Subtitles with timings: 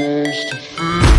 [0.00, 1.09] supposed to feel.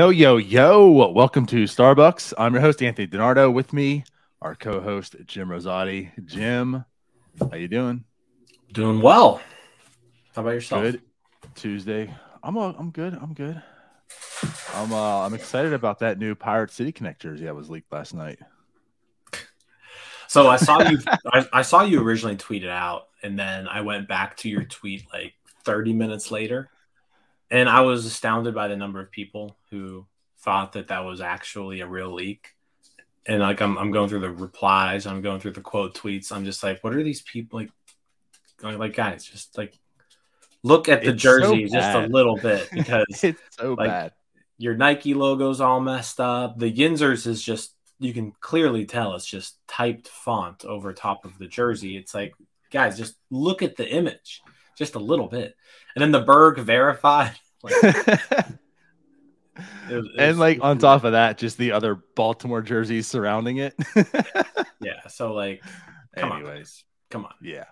[0.00, 1.10] Yo, yo, yo.
[1.10, 2.32] Welcome to Starbucs.
[2.38, 3.52] I'm your host, Anthony DiNardo.
[3.52, 4.04] With me,
[4.40, 6.10] our co-host, Jim Rosati.
[6.24, 6.86] Jim,
[7.38, 8.04] how you doing?
[8.72, 9.42] Doing well.
[10.34, 10.80] How about yourself?
[10.80, 11.02] Good.
[11.54, 12.14] Tuesday.
[12.42, 13.12] I'm I'm good.
[13.12, 13.62] I'm good.
[14.74, 18.14] I'm uh, I'm excited about that new Pirate City Connect jersey that was leaked last
[18.14, 18.38] night.
[20.28, 20.98] So I saw you.
[21.26, 24.64] I, I saw you originally tweeted it out, and then I went back to your
[24.64, 26.70] tweet like 30 minutes later,
[27.50, 30.06] and I was astounded by the number of people who
[30.38, 32.48] thought that that was actually a real leak.
[33.26, 36.32] And like I'm, I'm going through the replies, I'm going through the quote tweets.
[36.32, 37.70] I'm just like, what are these people like?
[38.58, 39.78] Going like, guys, just like
[40.62, 44.12] look at the It's so jersey just a little bit because it's so like, bad.
[44.58, 46.58] your Nike logo's all messed up.
[46.58, 51.38] The Yinzers is just you can clearly tell it's just typed font over top of
[51.38, 51.96] the jersey.
[51.96, 52.34] It's like,
[52.70, 54.42] guys, just look at the image
[54.76, 55.54] just a little bit.
[55.94, 57.32] And then the Berg verified.
[57.62, 57.74] Like,
[59.90, 63.58] it was- it and like on top of that, just the other Baltimore jerseys surrounding
[63.58, 63.74] it.
[64.80, 65.06] yeah.
[65.08, 65.62] So like,
[66.16, 66.84] come Anyways, guys.
[67.10, 67.34] come on.
[67.42, 67.64] yeah.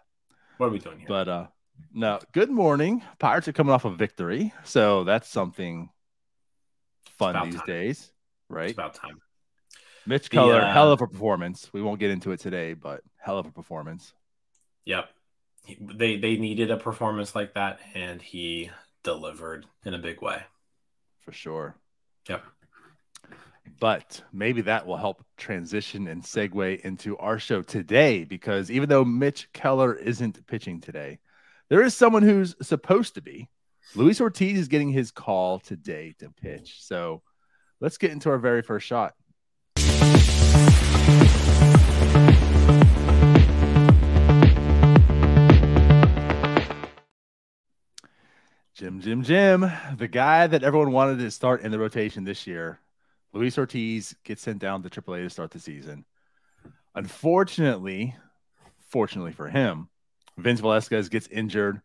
[0.58, 1.08] What are we doing here?
[1.08, 1.46] But uh
[1.94, 3.02] no, good morning.
[3.18, 4.52] Pirates are coming off a victory.
[4.64, 5.88] So that's something
[7.18, 7.66] fun these time.
[7.66, 8.12] days, it's
[8.50, 8.72] right?
[8.72, 9.20] about time.
[10.06, 11.70] Mitch the, Keller, uh, hell of a performance.
[11.72, 14.12] We won't get into it today, but hell of a performance.
[14.84, 15.08] Yep.
[15.64, 18.70] He- They they needed a performance like that, and he
[19.02, 20.42] delivered in a big way.
[21.20, 21.76] for sure.
[22.28, 22.42] Yep.
[23.80, 29.04] But maybe that will help transition and segue into our show today because even though
[29.04, 31.18] Mitch Keller isn't pitching today,
[31.68, 33.48] there is someone who's supposed to be.
[33.94, 36.76] Luis Ortiz is getting his call today to pitch.
[36.80, 37.22] So
[37.80, 39.14] let's get into our very first shot.
[48.78, 52.78] Jim, Jim, Jim, the guy that everyone wanted to start in the rotation this year,
[53.32, 56.04] Luis Ortiz gets sent down to AAA to start the season.
[56.94, 58.14] Unfortunately,
[58.86, 59.88] fortunately for him,
[60.36, 61.82] Vince Velasquez gets injured.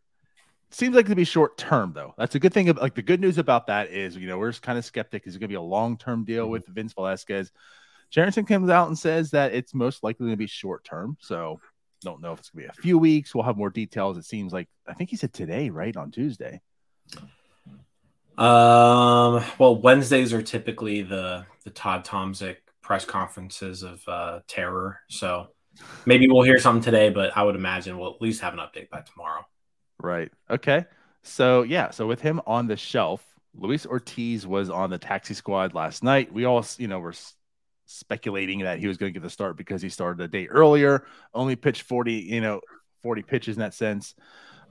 [0.69, 2.13] Seems like to be short term though.
[2.15, 2.71] That's a good thing.
[2.71, 5.25] Like the good news about that is, you know, we're just kind of skeptic.
[5.25, 6.51] Is it going to be a long term deal mm-hmm.
[6.51, 7.51] with Vince Velasquez?
[8.11, 11.17] Cherington comes out and says that it's most likely going to be short term.
[11.19, 11.59] So
[12.03, 13.33] don't know if it's going to be a few weeks.
[13.33, 14.15] We'll have more details.
[14.19, 16.61] It seems like I think he said today, right on Tuesday.
[18.37, 19.43] Um.
[19.59, 24.99] Well, Wednesdays are typically the the Todd Tomczyk press conferences of uh, terror.
[25.07, 25.47] So
[26.05, 28.89] maybe we'll hear something today, but I would imagine we'll at least have an update
[28.89, 29.45] by tomorrow.
[29.99, 30.31] Right.
[30.49, 30.85] Okay.
[31.23, 31.89] So yeah.
[31.91, 33.25] So with him on the shelf,
[33.55, 36.31] Luis Ortiz was on the taxi squad last night.
[36.33, 37.13] We all, you know, were
[37.85, 41.05] speculating that he was going to get the start because he started a day earlier,
[41.33, 42.61] only pitched 40, you know,
[43.03, 44.15] 40 pitches in that sense.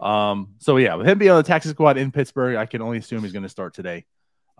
[0.02, 2.98] Um, so yeah, with him being on the taxi squad in Pittsburgh, I can only
[2.98, 4.04] assume he's going to start today.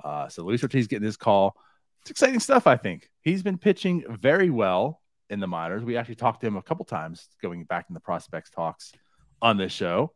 [0.02, 1.56] Uh, so Luis Ortiz getting his call.
[2.02, 3.10] It's exciting stuff, I think.
[3.22, 5.82] He's been pitching very well in the minors.
[5.82, 8.92] We actually talked to him a couple times going back in the prospects talks
[9.40, 10.12] on this show.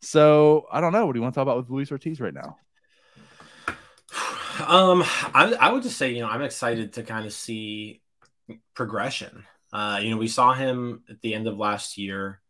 [0.00, 1.06] So I don't know.
[1.06, 2.56] What do you want to talk about with Luis Ortiz right now?
[4.68, 5.02] Um,
[5.34, 8.02] I, I would just say, you know, I'm excited to kind of see
[8.74, 9.44] progression.
[9.72, 12.41] Uh, you know, we saw him at the end of last year.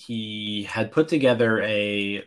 [0.00, 2.24] He had put together a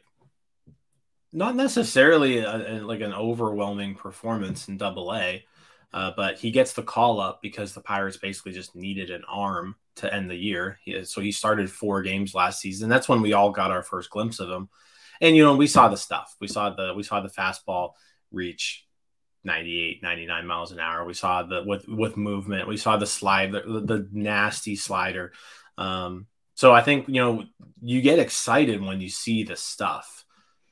[1.32, 5.44] not necessarily a, a- like an overwhelming performance in Double A,
[5.92, 9.76] uh, but he gets the call up because the Pirates basically just needed an arm
[9.96, 10.80] to end the year.
[10.84, 12.90] He, so he started four games last season.
[12.90, 14.70] That's when we all got our first glimpse of him,
[15.22, 16.36] and you know, we saw the stuff.
[16.40, 17.92] We saw the we saw the fastball
[18.32, 18.86] reach
[19.44, 23.52] 98 99 miles an hour we saw the with with movement we saw the slide
[23.52, 25.34] the, the nasty slider
[25.78, 27.44] um so i think you know
[27.82, 30.26] you get excited when you see the stuff.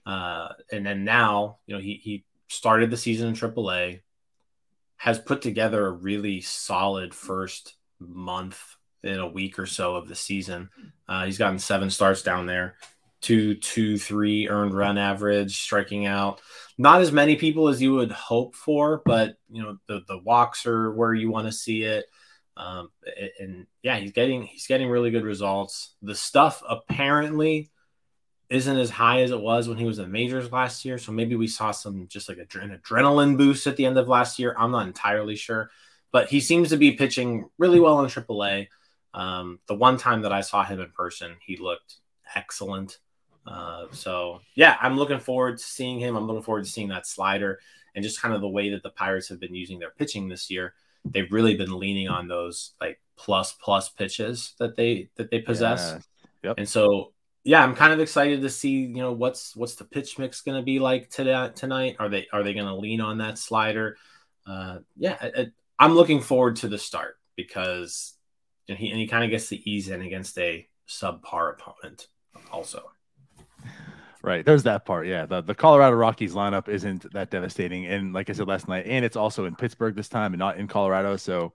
[0.06, 4.02] Uh and then now you know he he started the season in AAA
[4.98, 10.16] has put together a really solid first month in a week or so of the
[10.16, 10.70] season.
[11.08, 12.76] Uh, he's gotten seven starts down there
[13.22, 16.42] two two three earned run average striking out.
[16.78, 20.66] Not as many people as you would hope for, but you know the the walks
[20.66, 22.06] are where you want to see it.
[22.62, 22.92] Um,
[23.40, 25.96] and, yeah, he's getting he's getting really good results.
[26.02, 27.72] The stuff apparently
[28.50, 30.98] isn't as high as it was when he was in majors last year.
[30.98, 34.38] So maybe we saw some just like an adrenaline boost at the end of last
[34.38, 34.54] year.
[34.58, 35.72] I'm not entirely sure,
[36.12, 38.68] but he seems to be pitching really well in AAA.
[39.14, 41.96] Um, the one time that I saw him in person, he looked
[42.36, 43.00] excellent.
[43.48, 46.16] Uh, so yeah, I'm looking forward to seeing him.
[46.16, 47.60] I'm looking forward to seeing that slider
[47.96, 50.52] and just kind of the way that the Pirates have been using their pitching this
[50.52, 50.74] year.
[51.06, 55.94] They've really been leaning on those like plus plus pitches that they that they possess.
[56.44, 56.50] Yeah.
[56.50, 56.56] Yep.
[56.60, 57.14] And so
[57.44, 60.58] yeah, I'm kind of excited to see, you know, what's what's the pitch mix going
[60.58, 61.96] to be like today tonight?
[62.00, 63.98] Are they are they going to lean on that slider?
[64.46, 68.14] Uh, yeah, I, am looking forward to the start because
[68.68, 72.08] you know, he and he kind of gets the ease in against a subpar opponent
[72.52, 72.92] also.
[74.24, 74.46] Right.
[74.46, 75.08] There's that part.
[75.08, 75.26] Yeah.
[75.26, 77.88] The, the Colorado Rockies lineup isn't that devastating.
[77.88, 80.58] And like I said last night, and it's also in Pittsburgh this time and not
[80.58, 81.18] in Colorado.
[81.18, 81.54] So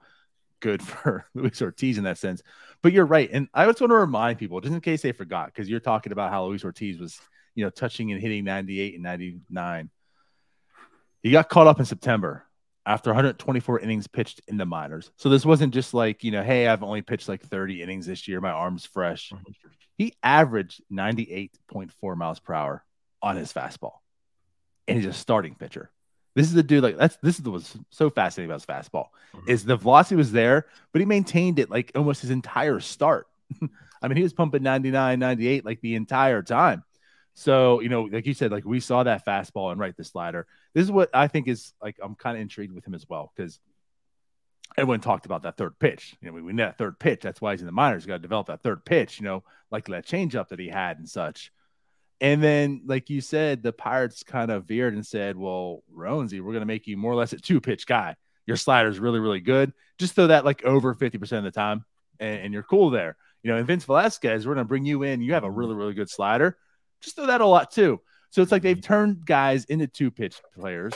[0.60, 2.42] good for Luis Ortiz in that sense.
[2.82, 3.30] But you're right.
[3.32, 6.12] And I just want to remind people, just in case they forgot, because you're talking
[6.12, 7.18] about how Luis Ortiz was,
[7.54, 9.90] you know, touching and hitting 98 and 99.
[11.22, 12.46] He got caught up in September
[12.84, 15.10] after 124 innings pitched in the minors.
[15.16, 18.28] So this wasn't just like, you know, hey, I've only pitched like 30 innings this
[18.28, 18.40] year.
[18.40, 19.32] My arm's fresh.
[19.96, 22.84] He averaged 98.4 miles per hour
[23.22, 23.94] on his fastball.
[24.88, 25.90] And he's a starting pitcher.
[26.34, 29.50] This is the dude like that's this is what's so fascinating about his fastball mm-hmm.
[29.50, 33.26] is the velocity was there, but he maintained it like almost his entire start.
[34.02, 36.84] I mean, he was pumping 99, 98 like the entire time.
[37.32, 40.46] So, you know, like you said, like we saw that fastball and right the slider.
[40.74, 43.32] This is what I think is like I'm kind of intrigued with him as well
[43.34, 43.58] because
[44.76, 46.16] everyone talked about that third pitch.
[46.20, 47.20] You know, we, we that third pitch.
[47.22, 48.02] That's why he's in the minors.
[48.02, 50.98] He's Got to develop that third pitch, you know, like that changeup that he had
[50.98, 51.52] and such.
[52.20, 56.52] And then, like you said, the Pirates kind of veered and said, Well, Roansy, we're
[56.52, 58.16] going to make you more or less a two pitch guy.
[58.46, 59.72] Your slider is really, really good.
[59.98, 61.84] Just throw that like over 50% of the time,
[62.18, 63.16] and, and you're cool there.
[63.42, 65.20] You know, and Vince Velasquez, we're going to bring you in.
[65.20, 66.56] You have a really, really good slider.
[67.02, 68.00] Just throw that a lot too.
[68.30, 68.92] So it's like they've mm-hmm.
[68.92, 70.94] turned guys into two pitch players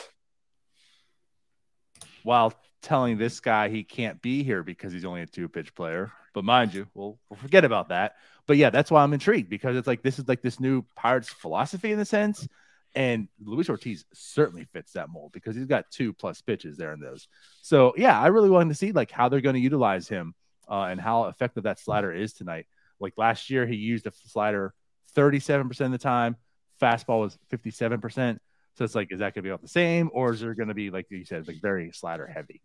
[2.23, 6.12] while telling this guy he can't be here because he's only a two pitch player.
[6.32, 8.17] But mind you, we'll, we'll forget about that.
[8.47, 11.29] But yeah, that's why I'm intrigued because it's like this is like this new Pirates
[11.29, 12.47] philosophy in the sense.
[12.94, 17.00] And Luis Ortiz certainly fits that mold because he's got two plus pitches there in
[17.00, 17.29] those.
[17.62, 20.35] So yeah, I really wanted to see like how they're going to utilize him
[20.69, 22.67] uh, and how effective that slider is tonight.
[22.99, 24.75] Like last year, he used a slider
[25.17, 26.37] 37% of the time.
[26.81, 28.38] Fastball was 57%.
[28.75, 30.69] So it's like, is that going to be about the same, or is there going
[30.69, 32.61] to be like you said, like very slider heavy?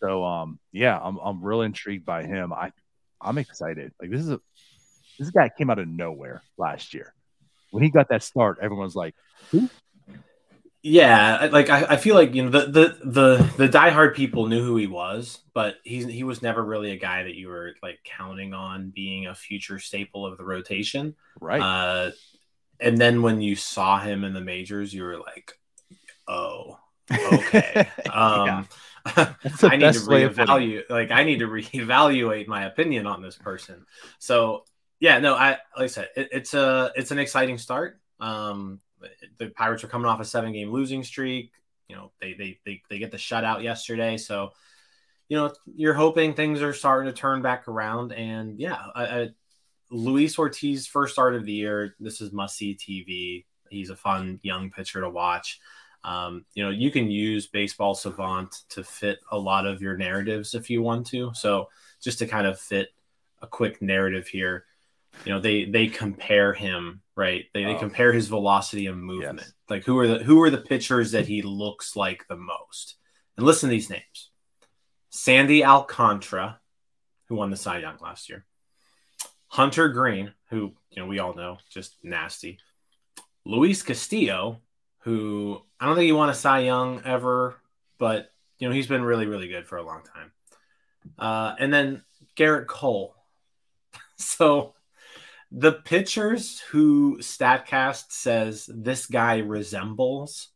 [0.00, 2.52] So um, yeah, I'm I'm real intrigued by him.
[2.52, 2.72] I
[3.20, 3.92] I'm excited.
[4.00, 4.40] Like this is a
[5.18, 7.14] this guy came out of nowhere last year.
[7.70, 9.14] When he got that start, everyone's like,
[9.50, 9.68] who?
[10.82, 14.62] Yeah, like I, I feel like you know the the the the diehard people knew
[14.62, 18.00] who he was, but he's he was never really a guy that you were like
[18.04, 21.14] counting on being a future staple of the rotation.
[21.40, 21.62] Right.
[21.62, 22.10] Uh,
[22.80, 25.52] and then when you saw him in the majors, you were like,
[26.28, 26.78] oh,
[27.10, 27.88] okay.
[28.12, 28.68] Um,
[29.06, 30.88] I need to reevaluate.
[30.88, 33.84] Like I need to reevaluate my opinion on this person.
[34.18, 34.64] So
[34.98, 38.00] yeah, no, I like I said, it, it's a it's an exciting start.
[38.20, 38.80] Um,
[39.38, 41.52] the Pirates are coming off a seven game losing streak.
[41.88, 44.52] You know, they they they they get the shutout yesterday, so
[45.28, 48.12] you know you're hoping things are starting to turn back around.
[48.12, 49.28] And yeah, I, I,
[49.94, 51.94] Luis Ortiz first start of the year.
[52.00, 53.44] This is must see TV.
[53.70, 55.60] He's a fun young pitcher to watch.
[56.02, 60.54] Um, you know, you can use Baseball Savant to fit a lot of your narratives
[60.54, 61.32] if you want to.
[61.34, 61.68] So
[62.02, 62.88] just to kind of fit
[63.40, 64.66] a quick narrative here,
[65.24, 67.44] you know, they they compare him right.
[67.54, 67.78] They, they oh.
[67.78, 69.38] compare his velocity and movement.
[69.40, 69.52] Yes.
[69.70, 72.96] Like who are the who are the pitchers that he looks like the most?
[73.36, 74.30] And listen to these names:
[75.10, 76.58] Sandy Alcantara,
[77.28, 78.44] who won the Cy Young last year.
[79.54, 82.58] Hunter Greene, who you know we all know, just nasty.
[83.46, 84.60] Luis Castillo,
[84.98, 87.54] who I don't think he won a Cy Young ever,
[87.96, 90.32] but you know he's been really, really good for a long time.
[91.16, 92.02] Uh, and then
[92.36, 93.14] Gerrit Cole.
[94.16, 94.74] so
[95.52, 100.48] the pitchers who Statcast says this guy resembles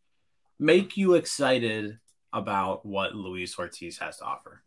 [0.58, 2.00] make you excited
[2.32, 4.60] about what Luis Ortiz has to offer.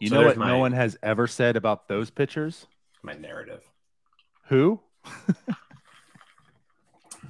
[0.00, 2.66] You so know what my, no one has ever said about those pitchers?
[3.02, 3.62] My narrative.
[4.48, 4.80] Who?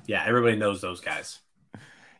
[0.06, 1.40] yeah, everybody knows those guys.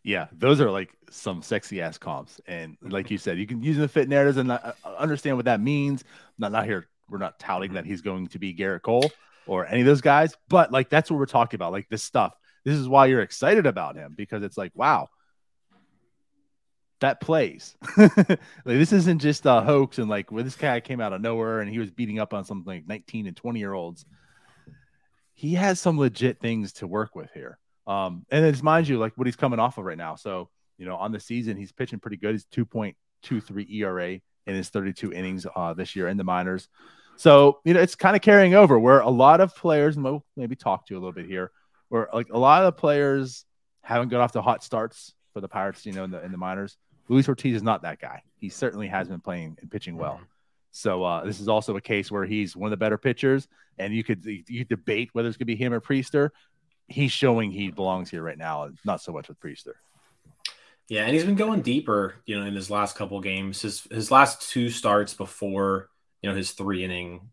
[0.02, 3.76] Yeah, those are like some sexy ass comps, and like you said, you can use
[3.76, 6.02] the fit narratives and uh, understand what that means.
[6.38, 6.88] Not not here.
[7.08, 9.12] We're not touting that he's going to be Gerrit Cole
[9.46, 11.72] or any of those guys, but like that's what we're talking about.
[11.72, 12.34] Like this stuff.
[12.64, 15.08] This is why you're excited about him because it's like, wow,
[17.02, 17.76] that plays.
[17.96, 21.60] like this isn't just a hoax and like where this guy came out of nowhere
[21.60, 24.04] and he was beating up on something like 19 and 20 year olds
[25.34, 27.58] he has some legit things to work with here.
[27.86, 30.14] Um, and it's mind you, like what he's coming off of right now.
[30.14, 32.32] So, you know, on the season, he's pitching pretty good.
[32.32, 36.68] He's 2.23 ERA in his 32 innings uh, this year in the minors.
[37.16, 40.24] So, you know, it's kind of carrying over where a lot of players, and we'll
[40.36, 41.50] maybe talk to you a little bit here,
[41.88, 43.44] where like a lot of the players
[43.82, 46.38] haven't got off to hot starts for the Pirates, you know, in the, in the
[46.38, 46.76] minors.
[47.08, 48.22] Luis Ortiz is not that guy.
[48.36, 50.20] He certainly has been playing and pitching well.
[50.70, 53.46] So uh, this is also a case where he's one of the better pitchers,
[53.78, 56.30] and you could you debate whether it's going to be him or Priester.
[56.88, 59.74] He's showing he belongs here right now, not so much with Priester.
[60.88, 63.62] Yeah, and he's been going deeper, you know, in his last couple games.
[63.62, 65.90] His his last two starts before,
[66.22, 67.30] you know, his three inning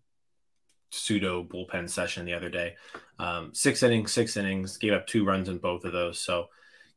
[0.92, 2.76] pseudo bullpen session the other day.
[3.20, 6.20] Um, six innings, six innings, gave up two runs in both of those.
[6.20, 6.48] So,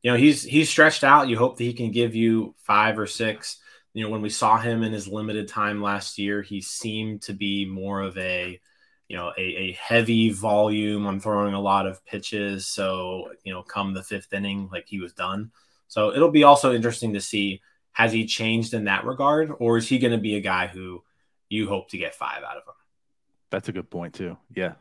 [0.02, 1.28] you know, he's he's stretched out.
[1.28, 3.58] You hope that he can give you five or six
[3.94, 7.34] you know, when we saw him in his limited time last year, he seemed to
[7.34, 8.58] be more of a,
[9.08, 11.06] you know, a, a heavy volume.
[11.06, 12.66] I'm throwing a lot of pitches.
[12.66, 15.50] So, you know, come the fifth inning, like he was done.
[15.88, 17.60] So it'll be also interesting to see
[17.92, 21.04] has he changed in that regard, or is he going to be a guy who
[21.50, 22.74] you hope to get five out of him?
[23.50, 24.38] That's a good point, too.
[24.54, 24.72] Yeah.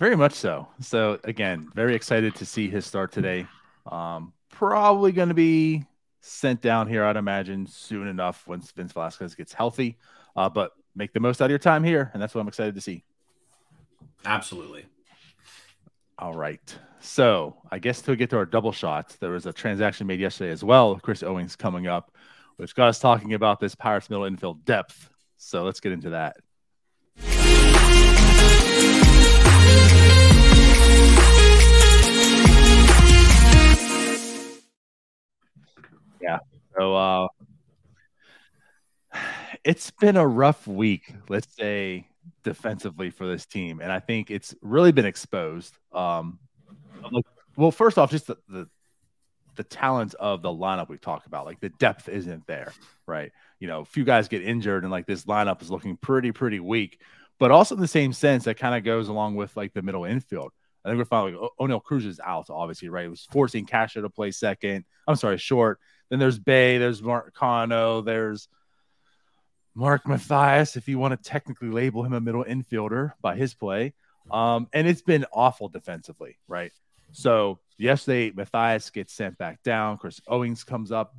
[0.00, 0.66] Very much so.
[0.80, 3.46] So, again, very excited to see his start today.
[3.86, 5.84] Um, probably going to be
[6.20, 9.96] sent down here, I'd imagine, soon enough once Vince Velasquez gets healthy.
[10.34, 12.74] Uh, but make the most out of your time here, and that's what I'm excited
[12.74, 13.04] to see.
[14.24, 14.86] Absolutely.
[16.18, 16.78] All right.
[17.00, 20.50] So I guess to get to our double shots, there was a transaction made yesterday
[20.50, 20.96] as well.
[20.96, 22.10] Chris Owings coming up,
[22.56, 25.10] which got us talking about this Pirates middle infield depth.
[25.36, 26.36] So let's get into that.
[36.78, 37.28] So uh
[39.64, 42.06] it's been a rough week, let's say
[42.44, 43.80] defensively for this team.
[43.80, 45.76] And I think it's really been exposed.
[45.92, 46.38] Um
[47.56, 48.68] well, first off, just the, the
[49.56, 51.46] the talent of the lineup we talked about.
[51.46, 52.72] Like the depth isn't there,
[53.06, 53.32] right?
[53.58, 56.60] You know, a few guys get injured and like this lineup is looking pretty, pretty
[56.60, 57.00] weak.
[57.38, 60.04] But also in the same sense, that kind of goes along with like the middle
[60.04, 60.52] infield.
[60.84, 63.06] I think we're finally like, Oneil Cruz is out, obviously, right?
[63.06, 64.84] It was forcing Castro to play second.
[65.08, 65.80] I'm sorry, short.
[66.08, 68.48] Then there's Bae, there's Marcano, there's
[69.74, 73.92] Mark Mathias, if you want to technically label him a middle infielder by his play.
[74.30, 76.72] Um, and it's been awful defensively, right?
[77.12, 79.98] So yesterday, Mathias gets sent back down.
[79.98, 81.14] Chris Owings comes up,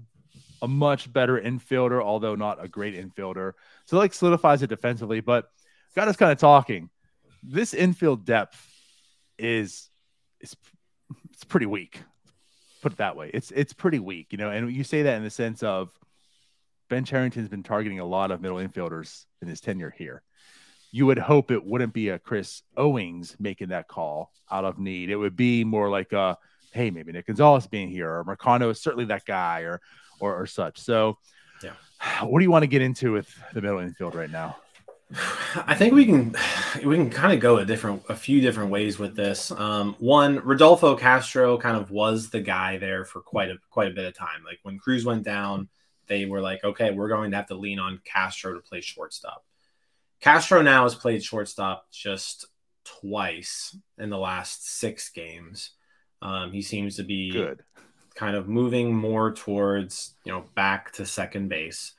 [0.62, 3.53] a much better infielder, although not a great infielder.
[3.86, 5.50] So like solidifies it defensively, but
[5.96, 6.89] got us kind of talking.
[7.44, 8.60] This infield depth
[9.38, 9.89] is
[10.41, 10.56] is
[11.32, 12.01] it's pretty weak
[12.88, 13.29] put it that way.
[13.34, 14.50] It's it's pretty weak, you know.
[14.50, 15.89] And you say that in the sense of
[16.89, 20.24] Ben Cherington's been targeting a lot of middle infielders in his tenure here.
[20.91, 25.10] You would hope it wouldn't be a Chris Owings making that call out of need.
[25.10, 26.38] It would be more like a
[26.72, 29.82] hey, maybe Nick Gonzalez being here, or Marcano is certainly that guy, or
[30.22, 30.79] or, or such.
[30.79, 31.17] So,
[31.62, 31.74] yeah,
[32.24, 34.56] what do you want to get into with the middle infield right now?
[35.56, 36.36] I think we can
[36.86, 39.52] we can kind of go a different a few different ways with this.
[39.52, 43.96] Um, one, Rodolfo Castro kind of was the guy there for quite a quite a
[43.96, 44.44] bit of time.
[44.46, 45.70] Like when Cruz went down,
[46.08, 49.46] they were like, okay, we're going to have to lean on Castro to play shortstop.
[50.20, 52.46] Castro now has played shortstop just
[52.84, 55.72] twice in the last six games.
[56.22, 57.64] Um, he seems to be good,
[58.16, 61.94] kind of moving more towards you know back to second base.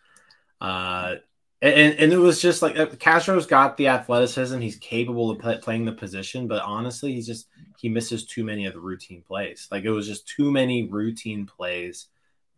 [0.61, 1.17] Uh,
[1.61, 4.61] and, and it was just like uh, Castro's got the athleticism.
[4.61, 7.49] He's capable of play, playing the position, but honestly, he's just
[7.79, 9.67] he misses too many of the routine plays.
[9.71, 12.07] Like it was just too many routine plays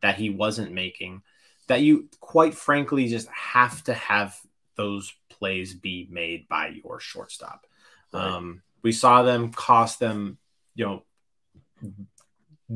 [0.02, 1.22] that he wasn't making.
[1.68, 4.38] That you quite frankly just have to have
[4.76, 7.66] those plays be made by your shortstop.
[8.12, 8.22] Right.
[8.22, 10.38] Um, we saw them cost them,
[10.74, 11.02] you know,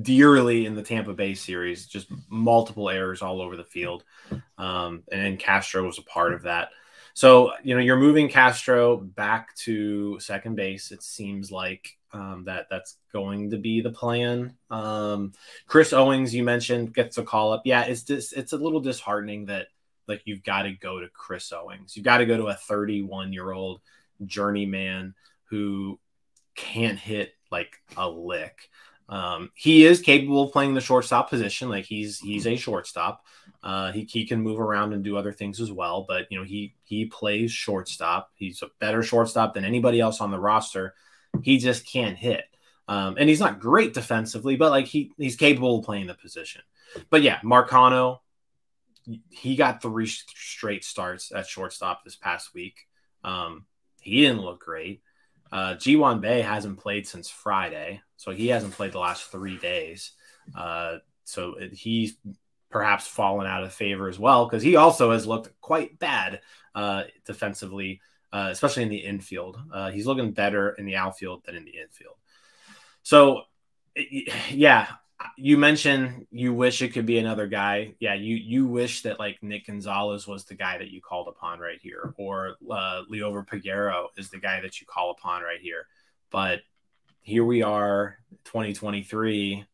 [0.01, 4.05] dearly in the Tampa Bay series, just multiple errors all over the field.
[4.59, 6.71] Um, and Castro was a part of that.
[7.15, 10.91] So, you know, you're moving Castro back to second base.
[10.91, 14.57] It seems like um, that that's going to be the plan.
[14.69, 15.33] Um,
[15.69, 17.63] Chris Owings, you mentioned, gets a call up.
[17.65, 19.69] Yeah, it's just it's a little disheartening that
[20.09, 21.97] like you've got to go to Chris Owings.
[21.97, 23.81] You've got to go to a 31 year old
[24.27, 26.01] journeyman who
[26.57, 28.71] can't hit like a lick.
[29.09, 31.69] Um, he is capable of playing the shortstop position.
[31.69, 33.25] Like he's he's a shortstop.
[33.63, 36.05] Uh, he he can move around and do other things as well.
[36.09, 38.31] But you know he he plays shortstop.
[38.35, 40.95] He's a better shortstop than anybody else on the roster.
[41.43, 42.45] He just can't hit.
[42.87, 46.63] Um, and he's not great defensively, but like he he's capable of playing the position.
[47.11, 48.21] But yeah, Marcano,
[49.31, 52.87] he got three straight starts at shortstop this past week.
[53.23, 53.67] Um,
[54.01, 55.03] he didn't look great.
[55.53, 60.13] Uh, Ji-hwan Bae hasn't played since Friday, so he hasn't played the last three days.
[60.57, 62.17] Uh, so he's
[62.71, 66.41] perhaps fallen out of favor as well because he also has looked quite bad
[66.75, 68.01] uh, defensively,
[68.33, 69.59] uh, especially in the infield.
[69.73, 72.17] Uh, he's looking better in the outfield than in the infield.
[73.03, 73.43] So,
[74.51, 74.89] yeah,
[75.37, 77.95] you mentioned you wish it could be another guy.
[77.99, 81.59] Yeah, you you wish that like Nick Gonzalez was the guy that you called upon
[81.61, 85.87] right here, or uh, Liover Peguero is the guy that you call upon right here.
[86.31, 86.61] But
[87.21, 89.65] here we are, 2023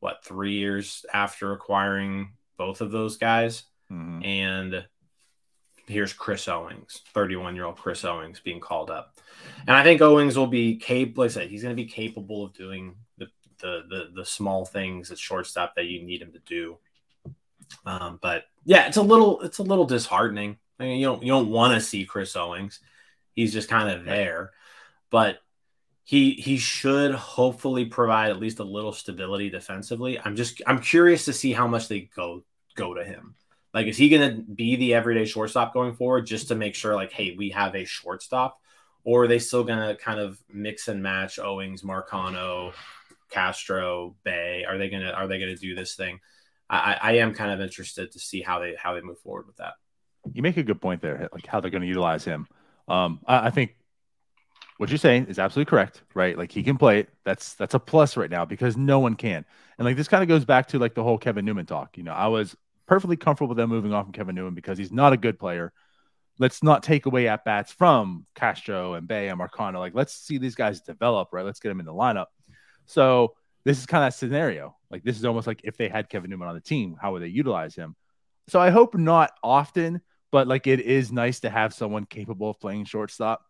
[0.00, 4.22] what three years after acquiring both of those guys, mm-hmm.
[4.22, 4.84] and
[5.86, 9.18] here's Chris Owings, 31 year old Chris Owings being called up,
[9.66, 11.22] and I think Owings will be capable.
[11.22, 14.64] Like I said, he's going to be capable of doing the, the the the small
[14.64, 16.78] things at shortstop that you need him to do.
[17.86, 20.58] Um, but yeah, it's a little it's a little disheartening.
[20.78, 22.80] I mean, you don't you don't want to see Chris Owings.
[23.32, 24.52] He's just kind of there,
[25.10, 25.38] but
[26.04, 30.18] he he should hopefully provide at least a little stability defensively.
[30.18, 32.44] I'm just I'm curious to see how much they go
[32.74, 33.34] go to him.
[33.72, 36.94] Like, is he going to be the everyday shortstop going forward just to make sure,
[36.94, 38.60] like, hey, we have a shortstop,
[39.02, 42.72] or are they still going to kind of mix and match Owings, Marcano,
[43.34, 44.64] Castro, Bae?
[44.68, 46.20] Are they gonna are they gonna do this thing?
[46.70, 49.56] I, I am kind of interested to see how they how they move forward with
[49.56, 49.74] that.
[50.32, 52.46] You make a good point there, like how they're going to utilize him.
[52.88, 53.76] Um, I, I think
[54.78, 56.36] what you're saying is absolutely correct, right?
[56.36, 57.10] Like he can play it.
[57.24, 59.44] That's that's a plus right now because no one can.
[59.78, 61.96] And like this kind of goes back to like the whole Kevin Newman talk.
[61.96, 64.92] You know, I was perfectly comfortable with them moving on from Kevin Newman because he's
[64.92, 65.72] not a good player.
[66.38, 69.78] Let's not take away at bats from Castro and Bae and Marcano.
[69.78, 71.44] Like let's see these guys develop, right?
[71.44, 72.26] Let's get them in the lineup.
[72.86, 74.76] So this is kind of that scenario.
[74.90, 77.22] Like this is almost like if they had Kevin Newman on the team, how would
[77.22, 77.96] they utilize him?
[78.48, 80.00] So I hope not often,
[80.30, 83.42] but like it is nice to have someone capable of playing shortstop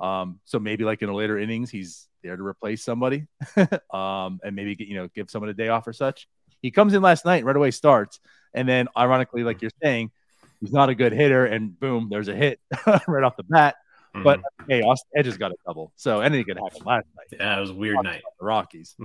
[0.00, 3.26] um, so maybe like in a later innings, he's there to replace somebody,
[3.92, 6.26] um, and maybe get, you know give someone a day off or such.
[6.62, 8.18] He comes in last night right away starts,
[8.54, 10.10] and then ironically, like you're saying,
[10.60, 12.60] he's not a good hitter, and boom, there's a hit
[13.06, 13.76] right off the bat.
[14.14, 14.22] Mm-hmm.
[14.24, 17.38] But hey, Austin Hedges got a double, so anything could happen last night.
[17.38, 18.22] Yeah, it was a weird night.
[18.38, 18.96] The Rockies.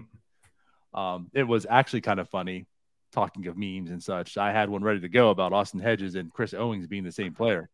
[0.94, 2.66] um, it was actually kind of funny.
[3.12, 6.34] Talking of memes and such, I had one ready to go about Austin Hedges and
[6.34, 7.70] Chris Owings being the same player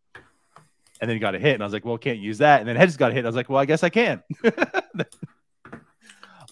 [1.02, 2.70] and then he got a hit, and I was like, "Well, can't use that." And
[2.70, 3.26] then Hedges got a hit.
[3.26, 4.22] I was like, "Well, I guess I can."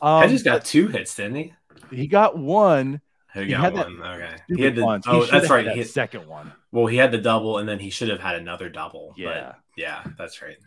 [0.02, 1.54] um, Hedges got two hits, didn't he?
[1.92, 3.00] He got one.
[3.34, 4.02] He, he got one.
[4.02, 4.36] okay.
[4.48, 5.02] He had the one.
[5.08, 5.66] oh, that's right.
[5.66, 6.52] That he had, second one.
[6.72, 9.14] Well, he had the double, and then he should have had another double.
[9.18, 10.58] Yeah, yeah, that's right.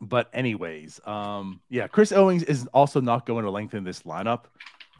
[0.00, 4.44] But anyways, um, yeah, Chris Owings is also not going to lengthen this lineup.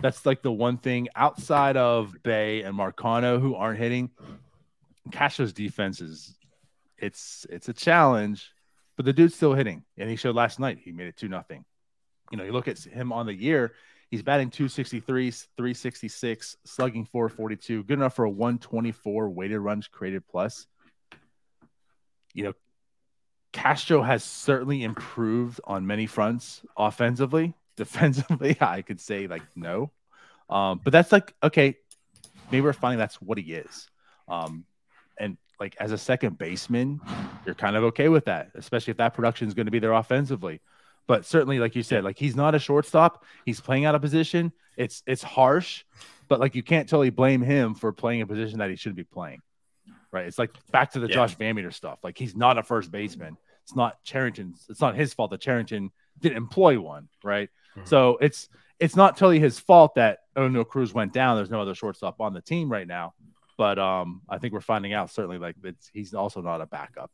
[0.01, 4.11] That's like the one thing outside of Bae and Marcano who aren't hitting.
[5.11, 6.37] Castro's defense is
[6.99, 8.51] it's it's a challenge,
[8.97, 10.79] but the dude's still hitting, and he showed last night.
[10.83, 11.65] He made it two nothing.
[12.31, 13.75] You know, you look at him on the year.
[14.11, 20.67] He's batting 263, 366, slugging 442, good enough for a 124 weighted runs created plus.
[22.33, 22.53] You know,
[23.53, 27.55] Castro has certainly improved on many fronts offensively.
[27.77, 29.91] Defensively, I could say like no.
[30.49, 31.77] Um, but that's like okay,
[32.51, 33.91] maybe we're finding that's what he is.
[34.29, 34.65] Um,
[35.19, 37.01] and like as a second baseman,
[37.45, 39.93] you're kind of okay with that, especially if that production is going to be there
[39.93, 40.61] offensively.
[41.07, 43.25] But certainly, like you said, like he's not a shortstop.
[43.45, 44.53] He's playing out of position.
[44.77, 45.85] It's it's harsh,
[46.29, 49.05] but like you can't totally blame him for playing a position that he shouldn't be
[49.05, 49.41] playing.
[50.11, 50.27] Right?
[50.27, 51.15] It's like back to the yeah.
[51.15, 51.99] Josh VanMeter stuff.
[52.03, 53.37] Like he's not a first baseman.
[53.63, 54.67] It's not Cherington's.
[54.69, 55.91] It's not his fault that Cherington
[56.21, 57.09] didn't employ one.
[57.23, 57.51] Right?
[57.77, 57.87] Mm-hmm.
[57.87, 61.37] So it's it's not totally his fault that Oneil Cruz went down.
[61.37, 63.15] There's no other shortstop on the team right now.
[63.57, 67.11] But um, I think we're finding out certainly like that he's also not a backup.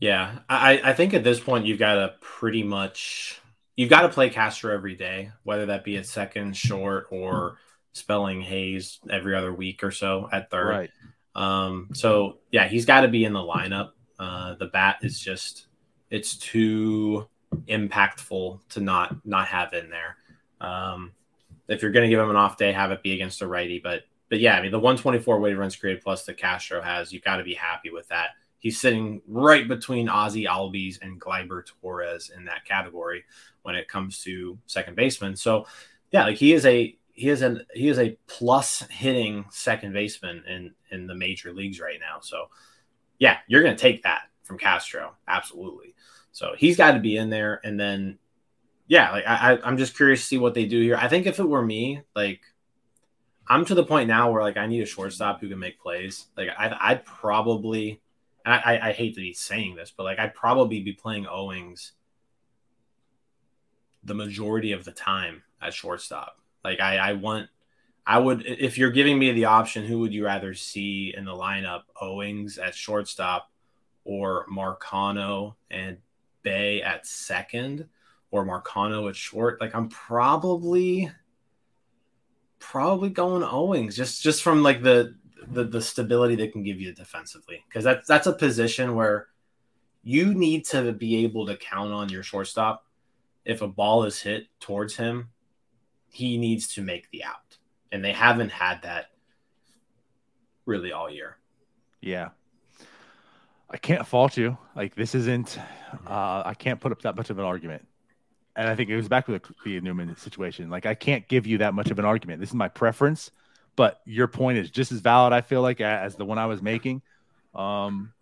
[0.00, 3.40] Yeah, I, I think at this point you've got to pretty much
[3.76, 7.58] you've got to play Castro every day, whether that be at second, short, or
[7.92, 10.68] spelling Hayes every other week or so at third.
[10.68, 10.90] Right.
[11.34, 13.90] Um, so yeah, he's got to be in the lineup.
[14.18, 15.66] Uh, the bat is just
[16.10, 17.28] it's too
[17.68, 20.16] impactful to not not have in there.
[20.60, 21.12] Um,
[21.68, 23.80] if you're going to give him an off day, have it be against a righty.
[23.82, 27.24] But but yeah, I mean, the 124 weighted runs created plus the Castro has, you've
[27.24, 28.30] got to be happy with that.
[28.60, 33.24] He's sitting right between Ozzy Albies and Gleyber Torres in that category
[33.62, 35.34] when it comes to second baseman.
[35.34, 35.66] So
[36.12, 40.44] yeah, like he is a he is an he is a plus hitting second baseman
[40.46, 42.20] in in the major leagues right now.
[42.20, 42.50] So
[43.18, 45.94] yeah, you're gonna take that from Castro, absolutely.
[46.32, 48.18] So he's got to be in there, and then
[48.86, 50.96] yeah, like I, I'm just curious to see what they do here.
[50.96, 52.40] I think if it were me, like
[53.46, 56.26] I'm to the point now where like I need a shortstop who can make plays.
[56.36, 58.00] Like I, I'd probably
[58.44, 61.92] and I, I hate to be saying this, but like I'd probably be playing Owings
[64.02, 66.38] the majority of the time at shortstop.
[66.64, 67.48] Like I, I want,
[68.06, 71.32] I would, if you're giving me the option, who would you rather see in the
[71.32, 71.82] lineup?
[72.00, 73.50] Owings at shortstop
[74.04, 75.98] or Marcano and
[76.42, 77.88] Bae at second
[78.30, 79.60] or Marcano at short?
[79.60, 81.10] Like I'm probably,
[82.58, 85.14] probably going Owings just, just from like the,
[85.48, 87.64] the, the stability they can give you defensively.
[87.72, 89.28] Cause that's, that's a position where
[90.02, 92.84] you need to be able to count on your shortstop
[93.44, 95.30] if a ball is hit towards him,
[96.08, 97.58] he needs to make the out.
[97.92, 99.06] And they haven't had that
[100.66, 101.36] really all year.
[102.00, 102.30] Yeah.
[103.68, 104.56] I can't fault you.
[104.74, 105.58] Like this isn't
[106.06, 107.86] uh I can't put up that much of an argument.
[108.56, 110.70] And I think it was back with the Newman situation.
[110.70, 112.40] Like I can't give you that much of an argument.
[112.40, 113.30] This is my preference,
[113.80, 116.60] but your point is just as valid, I feel like, as the one I was
[116.60, 117.00] making.
[117.54, 118.12] Um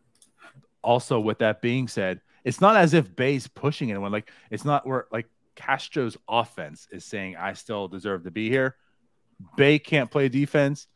[0.83, 4.13] also with that being said, it's not as if Bae's pushing anyone.
[4.13, 8.77] Like it's not where like Castro's offense is saying I still deserve to be here.
[9.57, 10.87] Bae can't play defense,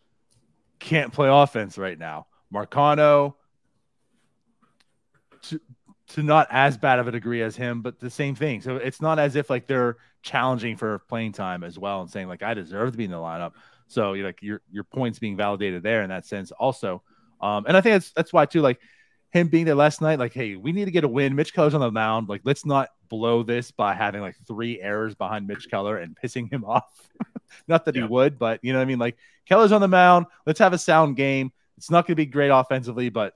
[0.79, 2.29] can't play offense right now.
[2.55, 3.35] Marcano
[5.43, 5.61] to,
[6.11, 8.61] to not as bad of a degree as him, but the same thing.
[8.61, 12.29] So it's not as if like they're challenging for playing time as well and saying
[12.29, 13.55] like I deserve to be in the lineup.
[13.93, 17.03] So you're like your your points being validated there in that sense also.
[17.41, 18.81] Um, and I think that's that's why too like
[19.33, 21.35] him being there last night, like, hey, we need to get a win.
[21.35, 22.29] Mitch Keller's on the mound.
[22.29, 26.53] Like, let's not blow this by having like three errors behind Mitch Keller and pissing
[26.53, 27.11] him off.
[27.67, 28.03] not that yeah.
[28.03, 28.99] he would, but you know what I mean?
[28.99, 30.27] Like, Keller's on the mound.
[30.47, 31.51] Let's have a sound game.
[31.79, 33.35] It's not going to be great offensively, but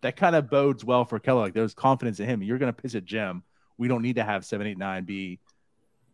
[0.00, 1.42] that kind of bodes well for Keller.
[1.42, 2.42] Like, there's confidence in him.
[2.42, 3.42] You're going to piss at Jim.
[3.76, 5.40] We don't need to have seven, eight, nine be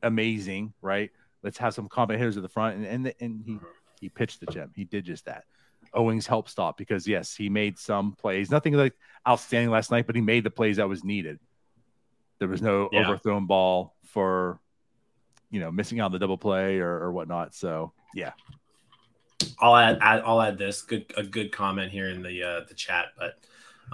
[0.03, 1.13] amazing, right?
[1.43, 2.77] Let's have some competent hitters at the front.
[2.77, 3.59] And and, and he
[4.01, 4.73] he pitched the gem.
[4.75, 5.45] He did just that.
[5.95, 8.51] Owings help stop because yes, he made some plays.
[8.51, 8.95] Nothing like
[9.27, 11.39] outstanding last night, but he made the plays that was needed.
[12.39, 13.07] There was no yeah.
[13.07, 14.59] overthrown ball for
[15.51, 17.55] you know missing out on the double play or, or whatnot.
[17.55, 18.33] So yeah.
[19.61, 22.75] I'll add, add, I'll add this good a good comment here in the uh, the
[22.75, 23.39] chat, but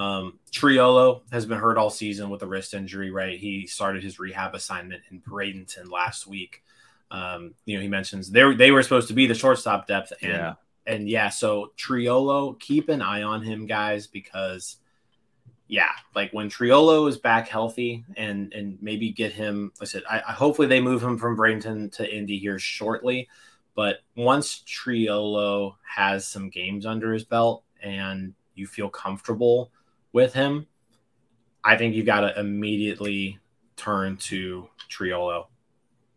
[0.02, 3.11] um, Triolo has been hurt all season with a wrist injury.
[3.11, 6.62] Right, he started his rehab assignment in Bradenton last week.
[7.10, 10.32] Um, you know, he mentions they they were supposed to be the shortstop depth, and
[10.32, 10.54] yeah
[10.88, 14.78] and yeah, so Triolo, keep an eye on him, guys, because
[15.68, 19.70] yeah, like when Triolo is back healthy and and maybe get him.
[19.82, 23.28] I said, I, I hopefully they move him from Bradenton to Indy here shortly.
[23.74, 29.70] But once Triolo has some games under his belt and you feel comfortable
[30.12, 30.66] with him,
[31.62, 33.38] I think you got to immediately
[33.76, 35.46] turn to Triolo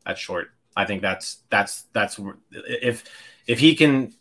[0.05, 0.51] at short.
[0.75, 2.19] I think that's that's that's
[2.53, 3.03] if
[3.47, 4.13] if he can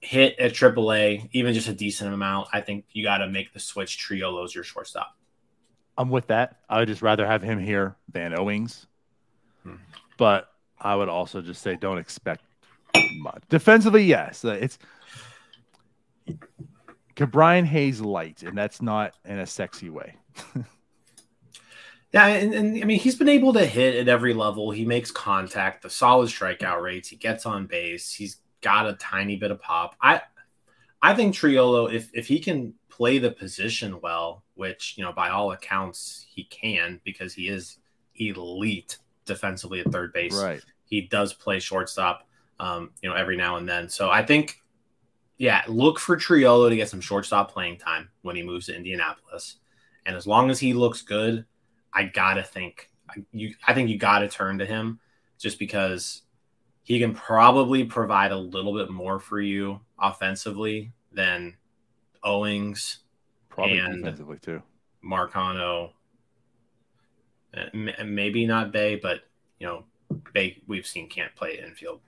[0.00, 3.60] hit at AAA, even just a decent amount, I think you got to make the
[3.60, 3.98] switch.
[3.98, 5.16] Triolo's your shortstop.
[5.98, 6.58] I'm with that.
[6.68, 8.86] I would just rather have him here than Owings.
[9.62, 9.76] Hmm.
[10.18, 12.42] But I would also just say don't expect
[13.16, 13.42] much.
[13.48, 14.44] Defensively, yes.
[14.44, 14.78] Uh, it's
[17.14, 20.16] Brian Hayes light, and that's not in a sexy way.
[22.16, 24.70] yeah, and, and, I mean he's been able to hit at every level.
[24.70, 29.36] He makes contact, the solid strikeout rates, he gets on base, he's got a tiny
[29.36, 29.96] bit of pop.
[30.00, 30.22] I
[31.02, 35.28] I think Triolo, if if he can play the position well, which you know by
[35.28, 37.78] all accounts he can, because he is
[38.14, 40.34] elite defensively at third base.
[40.34, 40.62] Right.
[40.84, 42.26] He does play shortstop,
[42.58, 43.88] um, you know, every now and then.
[43.90, 44.62] So I think,
[45.36, 49.56] yeah, look for Triolo to get some shortstop playing time when he moves to Indianapolis,
[50.06, 51.44] and as long as he looks good,
[51.96, 52.90] I gotta think
[53.32, 53.54] you.
[53.66, 55.00] I think you gotta turn to him,
[55.38, 56.22] just because
[56.82, 61.56] he can probably provide a little bit more for you offensively than
[62.22, 62.98] Owings
[63.48, 64.62] probably and defensively too.
[65.02, 65.92] Marcano,
[67.72, 69.22] maybe not Bae, but
[69.58, 69.84] you know,
[70.34, 72.00] Bae we've seen can't play infield.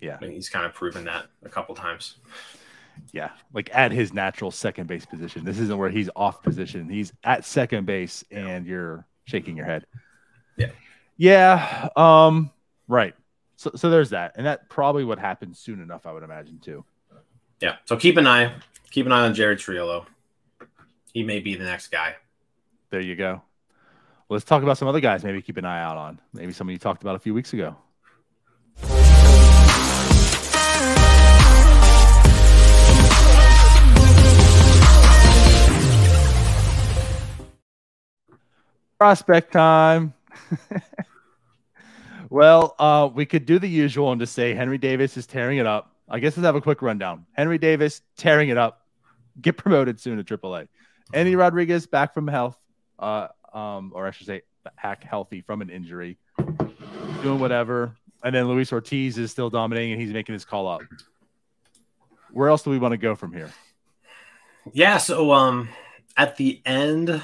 [0.00, 2.18] Yeah, I mean, he's kind of proven that a couple times.
[3.12, 5.44] Yeah, like at his natural second base position.
[5.44, 6.88] This isn't where he's off position.
[6.88, 9.86] He's at second base, and you're shaking your head.
[10.56, 10.70] Yeah,
[11.16, 11.88] yeah.
[11.96, 12.50] Um,
[12.90, 13.14] Right.
[13.54, 16.84] So, so there's that, and that probably would happen soon enough, I would imagine too.
[17.60, 17.76] Yeah.
[17.84, 18.52] So keep an eye,
[18.90, 20.06] keep an eye on Jared Triolo.
[21.12, 22.16] He may be the next guy.
[22.90, 23.42] There you go.
[24.28, 25.22] let's talk about some other guys.
[25.22, 26.20] Maybe keep an eye out on.
[26.32, 27.76] Maybe someone you talked about a few weeks ago.
[39.00, 40.12] Prospect time.
[42.30, 45.66] Well, uh, we could do the usual and just say Henry Davis is tearing it
[45.66, 45.96] up.
[46.08, 47.26] I guess let's have a quick rundown.
[47.32, 48.86] Henry Davis tearing it up.
[49.40, 50.68] get promoted soon to AAA.
[51.12, 52.56] Endy Rodriguez back from health,
[53.00, 54.42] uh, um, or I should say,
[54.80, 56.18] back healthy from an injury,
[57.20, 57.96] doing whatever.
[58.22, 60.82] And then Luis Ortiz is still dominating, and he's making his call up.
[62.30, 63.50] Where else do we want to go from here?
[64.72, 65.68] Yeah, so um,
[66.16, 67.20] at the end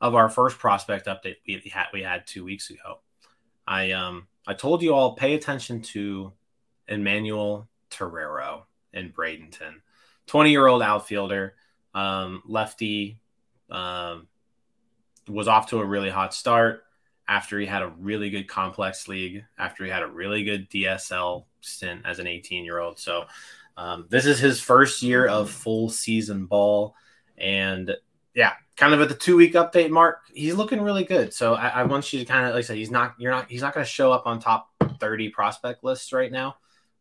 [0.00, 3.00] of our first prospect update we had we had two weeks ago,
[3.66, 6.32] I um I told you all pay attention to
[6.86, 9.80] Emmanuel Terrero in Bradenton,
[10.26, 11.54] twenty year old outfielder,
[11.94, 13.20] um, lefty,
[13.70, 14.28] um,
[15.28, 16.84] was off to a really hot start
[17.28, 21.44] after he had a really good complex league, after he had a really good DSL
[21.60, 22.98] stint as an 18 year old.
[22.98, 23.26] So
[23.76, 26.94] um, this is his first year of full season ball.
[27.36, 27.94] And
[28.38, 31.34] yeah, kind of at the two week update mark, he's looking really good.
[31.34, 33.50] So I, I want you to kind of like I said, he's not you're not
[33.50, 34.70] he's not going to show up on top
[35.00, 36.54] 30 prospect lists right now,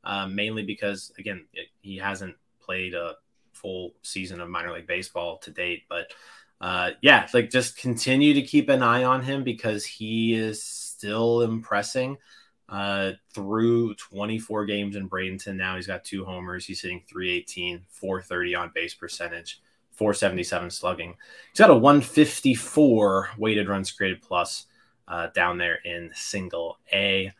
[0.04, 3.14] um, mainly because again it, he hasn't played a
[3.54, 5.84] full season of minor league baseball to date.
[5.88, 6.12] But
[6.60, 11.44] uh, yeah, like just continue to keep an eye on him because he is still
[11.44, 12.18] impressing.
[12.68, 16.66] Uh, through 24 games in Bradenton now, he's got two homers.
[16.66, 19.62] He's hitting 318, 430 on base percentage.
[19.98, 21.16] 477 slugging.
[21.52, 24.68] He's got a 154 weighted runs created plus
[25.08, 27.34] uh, down there in single A.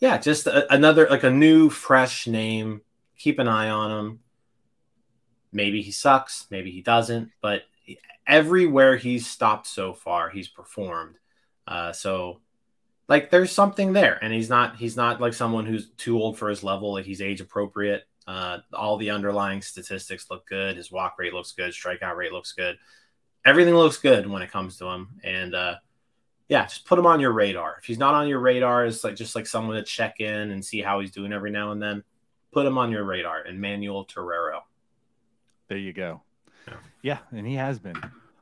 [0.00, 2.82] Yeah, just a, another like a new fresh name.
[3.16, 4.20] Keep an eye on him.
[5.52, 7.62] Maybe he sucks, maybe he doesn't, but
[8.26, 11.16] everywhere he's stopped so far, he's performed.
[11.68, 12.40] Uh, so
[13.08, 16.48] like there's something there and he's not he's not like someone who's too old for
[16.48, 20.76] his level like he's age appropriate uh, all the underlying statistics look good.
[20.76, 21.72] His walk rate looks good.
[21.72, 22.78] Strikeout rate looks good.
[23.44, 25.08] Everything looks good when it comes to him.
[25.24, 25.76] And uh,
[26.48, 27.76] yeah, just put him on your radar.
[27.80, 30.64] If he's not on your radar, it's like just like someone to check in and
[30.64, 32.04] see how he's doing every now and then.
[32.52, 33.44] Put him on your radar.
[33.46, 34.60] Emmanuel Terrero.
[35.68, 36.22] There you go.
[36.68, 37.96] Yeah, yeah and he has been.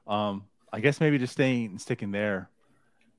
[0.07, 2.51] Um, I guess maybe just staying and sticking there.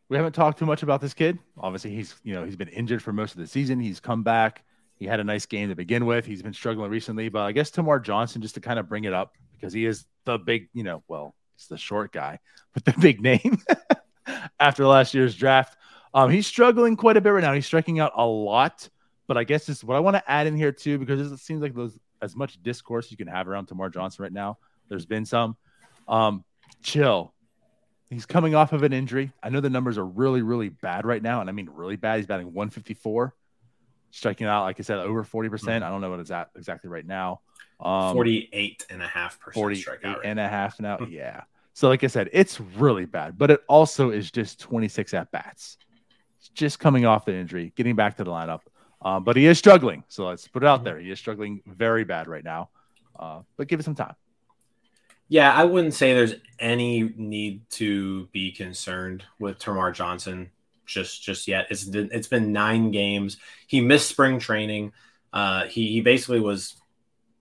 [0.09, 1.39] We haven't talked too much about this kid.
[1.57, 3.79] Obviously, he's you know he's been injured for most of the season.
[3.79, 4.63] He's come back
[5.01, 6.27] he had a nice game to begin with.
[6.27, 9.13] He's been struggling recently, but I guess Termarr Johnson, just to kind of bring it
[9.13, 12.37] up, because he is the big, you know, well, he's the short guy,
[12.75, 13.57] but the big name
[14.59, 15.75] after last year's draft.
[16.13, 17.51] Um, he's struggling quite a bit right now.
[17.51, 18.87] He's striking out a lot,
[19.25, 21.63] but I guess this what I want to add in here too, because it seems
[21.63, 24.59] like there's as much discourse you can have around Termarr Johnson right now.
[24.87, 25.57] There's been some.
[26.07, 26.45] Um,
[26.83, 27.33] chill.
[28.11, 29.31] He's coming off of an injury.
[29.41, 32.17] I know the numbers are really, really bad right now, and I mean really bad.
[32.17, 33.33] He's batting 154
[34.11, 35.49] striking out, like I said, over 40%.
[35.49, 37.41] percent mm hmm I don't know what it's at exactly right now.
[37.79, 40.99] Um, 48 and a half percent strikeout and a half now.
[41.09, 41.41] yeah.
[41.73, 45.77] So, like I said, it's really bad, but it also is just 26 at bats.
[46.53, 48.61] Just coming off the injury, getting back to the lineup.
[49.01, 50.03] Um, but he is struggling.
[50.09, 50.85] So let's put it out mm-hmm.
[50.85, 50.99] there.
[50.99, 52.69] He is struggling very bad right now.
[53.17, 54.15] Uh, but give it some time.
[55.27, 60.51] Yeah, I wouldn't say there's any need to be concerned with Termarr Johnson
[60.93, 61.67] just just yet.
[61.69, 63.37] It's it's been nine games.
[63.67, 64.93] He missed spring training.
[65.33, 66.75] Uh, he he basically was.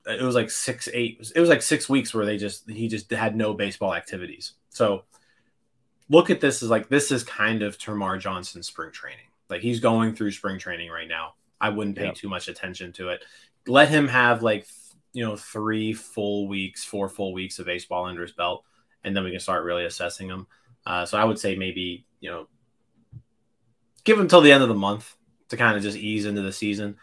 [0.07, 1.31] It was like six eight.
[1.35, 4.55] It was like six weeks where they just he just had no baseball activities.
[4.71, 5.05] So
[6.09, 9.27] look at this as like this is kind of Termarr Johnson's spring training.
[9.49, 11.35] Like he's going through spring training right now.
[11.61, 12.15] I wouldn't pay yep.
[12.15, 13.25] too much attention to it.
[13.67, 14.67] Let him have like
[15.13, 18.65] you know three full weeks, four full weeks of baseball under his belt,
[19.05, 20.47] and then we can start really assessing him.
[20.87, 22.49] Uh, so I would say maybe you know
[24.05, 25.15] give him till the end of the month
[25.49, 26.97] to kind of just ease into the season.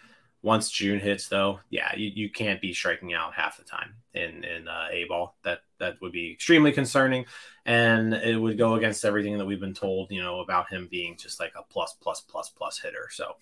[0.44, 4.44] Once June hits, though, yeah, you, you can't be striking out half the time in
[4.44, 5.36] in uh, A ball.
[5.44, 7.26] That that would be extremely concerning,
[7.66, 11.18] and it would go against everything that we've been told, you know, about him being
[11.18, 13.10] just like a plus plus plus plus hitter.
[13.12, 13.34] So,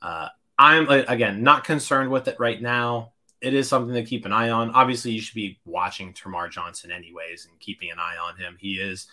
[0.00, 3.12] uh, I'm again not concerned with it right now.
[3.40, 4.70] It is something to keep an eye on.
[4.70, 8.56] Obviously, you should be watching Termarr Johnson anyways and keeping an eye on him.
[8.58, 9.08] He is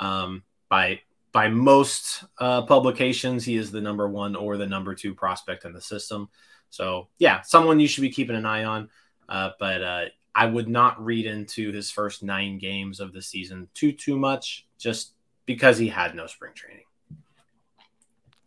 [0.00, 1.00] um, by
[1.32, 5.72] by most uh, publications, he is the number one or the number two prospect in
[5.72, 6.28] the system.
[6.70, 8.88] So, yeah, someone you should be keeping an eye on.
[9.28, 13.68] Uh, but uh, I would not read into his first nine games of the season
[13.74, 15.12] too too much, just
[15.46, 16.84] because he had no spring training.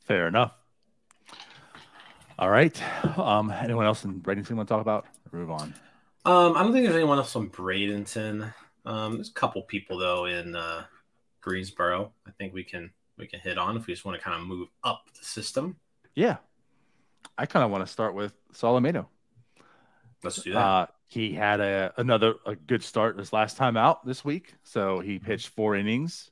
[0.06, 0.54] Fair enough.
[2.40, 2.82] All right.
[3.18, 5.06] Um, anyone else in Bradenton want to talk about?
[5.32, 5.76] Move on.
[6.26, 8.54] Um, I don't think there's anyone else from Bradenton.
[8.86, 10.86] Um, there's a couple people though in uh,
[11.42, 12.12] Greensboro.
[12.28, 14.48] I think we can we can hit on if we just want to kind of
[14.48, 15.76] move up the system.
[16.16, 16.38] Yeah,
[17.38, 19.08] I kind of want to start with Solometo.
[20.24, 20.60] Let's do that.
[20.60, 24.54] Uh, he had a another a good start this last time out this week.
[24.64, 25.26] So he mm-hmm.
[25.26, 26.30] pitched four innings.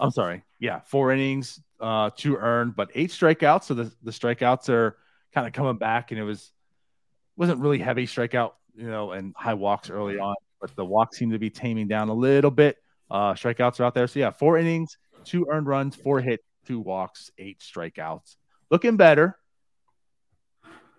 [0.00, 3.64] I'm sorry, yeah, four innings, uh, two earned, but eight strikeouts.
[3.64, 4.96] So the the strikeouts are
[5.32, 6.50] kind of coming back, and it was
[7.36, 10.34] wasn't really heavy strikeout, you know, and high walks early on.
[10.60, 12.81] but the walks seem to be taming down a little bit.
[13.12, 14.06] Uh, strikeouts are out there.
[14.06, 18.36] So yeah, four innings, two earned runs, four hits, two walks, eight strikeouts.
[18.70, 19.38] Looking better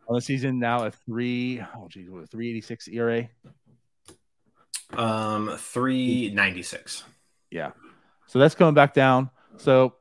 [0.07, 3.29] on the season now A three, oh geez, what three eighty six ERA?
[4.91, 7.03] Um, three ninety six.
[7.49, 7.71] Yeah,
[8.27, 9.31] so that's coming back down.
[9.57, 9.95] So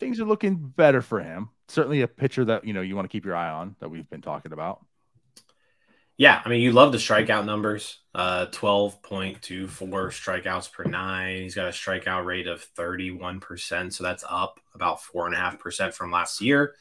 [0.00, 1.50] things are looking better for him.
[1.68, 4.08] Certainly a pitcher that you know you want to keep your eye on that we've
[4.08, 4.84] been talking about.
[6.18, 8.00] Yeah, I mean, you love the strikeout numbers.
[8.12, 11.42] Uh, twelve point two four strikeouts per nine.
[11.42, 15.34] He's got a strikeout rate of thirty one percent, so that's up about four and
[15.34, 16.74] a half percent from last year.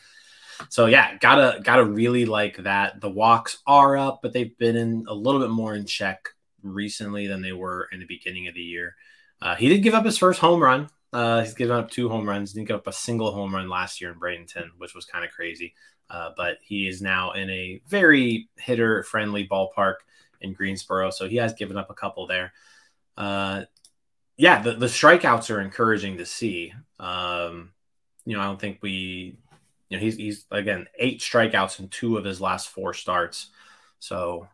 [0.70, 3.00] So yeah, gotta gotta really like that.
[3.00, 6.30] The walks are up, but they've been in a little bit more in check
[6.64, 8.96] recently than they were in the beginning of the year.
[9.40, 10.90] Uh, he did give up his first home run.
[11.14, 12.54] Uh, he's given up two home runs.
[12.54, 15.30] Didn't give up a single home run last year in Bradenton, which was kind of
[15.30, 15.76] crazy.
[16.10, 19.96] Uh, but he is now in a very hitter friendly ballpark
[20.42, 21.10] in Greensboro.
[21.10, 22.54] So he has given up a couple there.
[23.18, 23.64] Uh,
[24.38, 26.74] yeah, the, the strikeouts are encouraging to see.
[27.00, 27.72] Um,
[28.26, 29.38] you know, I don't think we
[29.90, 33.50] you know, he's he's again eight strikeouts in two of his last four starts.
[34.00, 34.48] So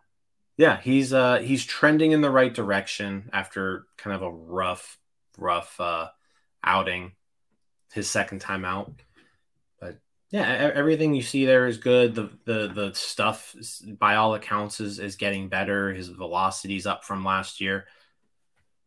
[0.57, 4.99] yeah, he's uh he's trending in the right direction after kind of a rough,
[5.37, 6.09] rough uh
[6.63, 7.13] outing,
[7.93, 8.91] his second time out.
[10.33, 12.15] Yeah, everything you see there is good.
[12.15, 13.55] The the the stuff
[13.97, 15.93] by all accounts is is getting better.
[15.93, 17.85] His velocity's up from last year.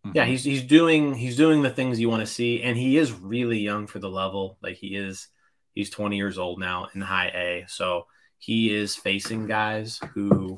[0.05, 0.17] Mm-hmm.
[0.17, 3.13] Yeah, he's he's doing he's doing the things you want to see, and he is
[3.13, 4.59] really young for the level.
[4.61, 5.29] Like he is
[5.77, 7.67] He's 20 years old now in high A.
[7.69, 8.07] So
[8.39, 10.57] he is facing guys who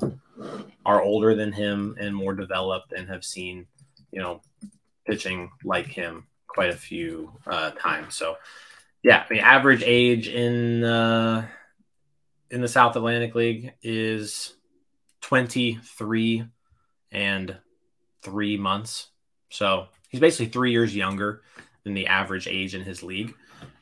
[0.85, 3.67] are older than him and more developed and have seen,
[4.11, 4.41] you know,
[5.05, 8.15] pitching like him quite a few uh, times.
[8.15, 8.37] So,
[9.03, 11.47] yeah, the average age in uh,
[12.51, 14.53] in the South Atlantic League is
[15.21, 16.45] 23
[17.11, 17.57] and
[18.21, 19.09] three months.
[19.49, 21.41] So he's basically three years younger
[21.83, 23.33] than the average age in his league.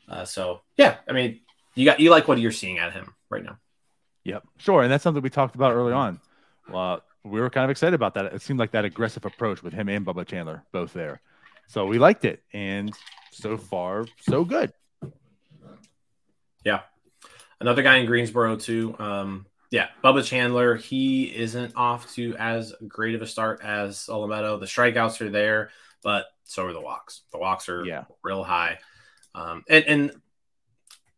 [0.07, 1.39] Uh, so yeah, I mean,
[1.75, 3.57] you got you like what you're seeing at him right now.
[4.23, 6.19] Yep, sure, and that's something we talked about early on.
[7.23, 8.33] We were kind of excited about that.
[8.33, 11.21] It seemed like that aggressive approach with him and Bubba Chandler both there,
[11.67, 12.93] so we liked it, and
[13.31, 14.71] so far so good.
[16.63, 16.81] Yeah,
[17.59, 18.95] another guy in Greensboro too.
[18.99, 20.75] Um, yeah, Bubba Chandler.
[20.75, 24.59] He isn't off to as great of a start as Solometo.
[24.59, 25.71] The strikeouts are there,
[26.03, 27.21] but so are the walks.
[27.31, 28.05] The walks are yeah.
[28.23, 28.79] real high.
[29.35, 30.11] Um, and, and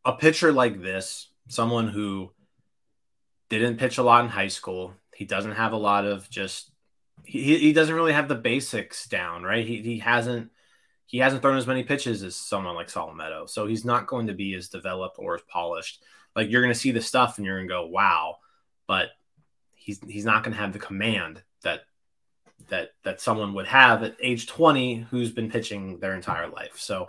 [0.03, 2.31] a pitcher like this, someone who
[3.49, 6.71] didn't pitch a lot in high school, he doesn't have a lot of just
[7.23, 9.65] he, he doesn't really have the basics down, right?
[9.65, 10.51] He, he hasn't
[11.09, 14.35] he hasn't thrown as many pitches as someone like Solometo, so he's not going to
[14.35, 16.03] be as developed or as polished.
[16.35, 18.37] Like you're going to see the stuff and you're going to go, "Wow,"
[18.85, 19.09] but
[19.73, 21.81] he's he's not going to have the command that
[22.67, 26.77] that that someone would have at age 20 who's been pitching their entire life.
[26.77, 27.07] So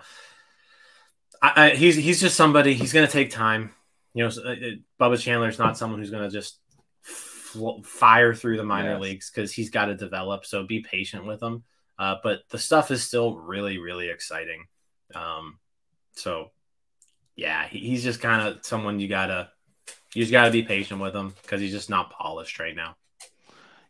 [1.42, 2.72] I, I, he's he's just somebody.
[2.72, 3.74] He's going to take time.
[4.14, 4.56] You know, uh, uh,
[4.98, 6.58] Bubba Chandler is not someone who's going to just
[7.02, 9.00] fl- fire through the minor yes.
[9.02, 10.46] leagues because he's got to develop.
[10.46, 11.64] So be patient with him.
[12.00, 14.64] Uh, but the stuff is still really really exciting.
[15.14, 15.58] Um,
[16.12, 16.50] so
[17.36, 19.50] yeah, he, he's just kind of someone you gotta
[20.14, 22.96] you just gotta be patient with him because he's just not polished right now.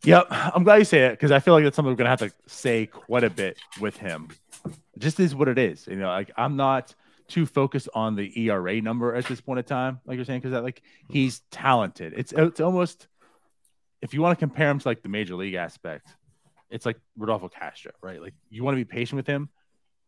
[0.02, 2.18] Yep, I'm glad you say it because I feel like that's something we're gonna have
[2.18, 4.28] to say quite a bit with him.
[4.66, 6.08] It just is what it is, you know.
[6.08, 6.92] Like I'm not
[7.28, 10.50] too focused on the ERA number at this point in time, like you're saying, because
[10.50, 12.14] that like he's talented.
[12.16, 13.06] It's it's almost
[14.02, 16.16] if you want to compare him to like the major league aspect,
[16.70, 18.20] it's like Rodolfo Castro, right?
[18.20, 19.48] Like you want to be patient with him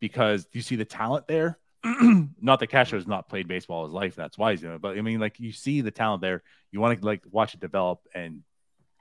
[0.00, 1.58] because you see the talent there.
[2.40, 4.80] not that Castro has not played baseball his life, that's why he's doing it.
[4.80, 6.42] But I mean, like you see the talent there.
[6.70, 8.42] You want to like watch it develop and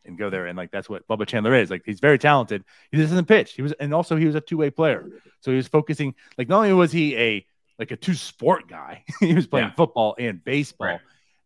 [0.06, 0.48] and go there.
[0.48, 1.70] And like that's what Bubba Chandler is.
[1.70, 2.64] Like he's very talented.
[2.92, 3.54] He just doesn't pitch.
[3.54, 5.08] He was and also he was a two-way player.
[5.42, 7.46] So he was focusing like not only was he a
[7.78, 9.04] like a two sport guy.
[9.20, 9.74] he was playing yeah.
[9.76, 10.88] football and baseball.
[10.88, 11.00] Right.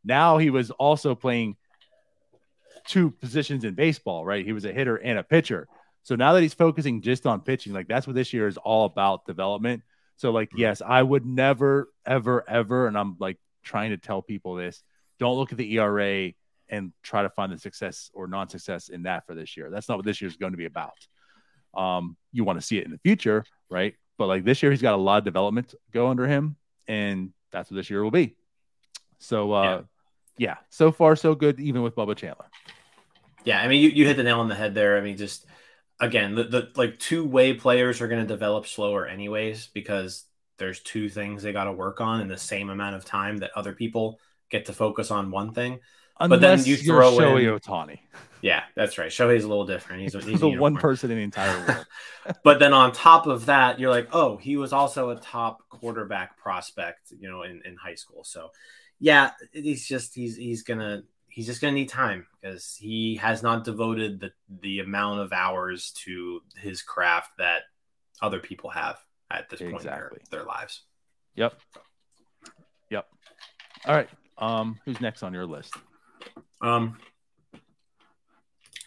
[0.04, 1.58] Now he was also playing
[2.86, 4.46] two positions in baseball, right?
[4.46, 5.68] He was a hitter and a pitcher.
[6.06, 8.86] So now that he's focusing just on pitching, like that's what this year is all
[8.86, 9.82] about development.
[10.18, 10.60] So, like, mm-hmm.
[10.60, 14.84] yes, I would never, ever, ever, and I'm like trying to tell people this
[15.18, 16.32] don't look at the ERA
[16.70, 19.72] and try to find the success or non success in that for this year.
[19.72, 20.94] That's not what this year is going to be about.
[21.74, 23.96] Um, you want to see it in the future, right?
[24.20, 26.56] But like this year, he's got a lot of development go under him,
[26.88, 28.36] and that's what this year will be.
[29.18, 29.82] So, uh,
[30.38, 30.50] yeah.
[30.50, 32.46] yeah, so far so good, even with Bubba Chandler.
[33.44, 34.98] Yeah, I mean, you, you hit the nail on the head there.
[34.98, 35.46] I mean, just
[36.00, 40.26] again, the, the like two way players are going to develop slower, anyways, because
[40.58, 43.52] there's two things they got to work on in the same amount of time that
[43.56, 44.20] other people
[44.50, 45.80] get to focus on one thing.
[46.18, 48.00] But then Unless you you're throw Shohei in- Ohtani.
[48.42, 49.10] Yeah, that's right.
[49.10, 50.04] Shohei's a little different.
[50.04, 51.86] He's, he's the one person in the entire world.
[52.44, 56.38] But then on top of that, you're like, oh, he was also a top quarterback
[56.38, 58.24] prospect, you know, in, in high school.
[58.24, 58.50] So
[59.00, 61.04] yeah, he's just he's he's gonna
[61.36, 64.32] he's just gonna need time because he has not devoted the
[64.62, 67.64] the amount of hours to his craft that
[68.22, 68.98] other people have
[69.30, 70.84] at this point in their, their lives.
[71.36, 71.54] Yep.
[72.90, 73.06] Yep.
[73.86, 74.10] All right.
[74.38, 75.74] Um, who's next on your list?
[76.62, 76.98] Um,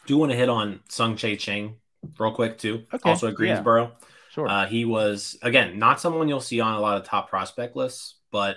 [0.07, 1.77] do want to hit on Tsung-Che Cheng
[2.19, 2.85] real quick too.
[2.95, 3.37] Okay, Also at yeah.
[3.37, 3.93] Greensboro.
[4.31, 4.49] Sure.
[4.49, 8.15] Uh, he was again not someone you'll see on a lot of top prospect lists,
[8.33, 8.57] but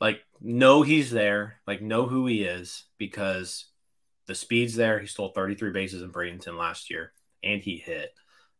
[0.00, 3.64] like know he's there, like know who he is because
[4.26, 4.98] the speed's there.
[5.00, 8.14] He stole 33 bases in Bradenton last year, and he hit.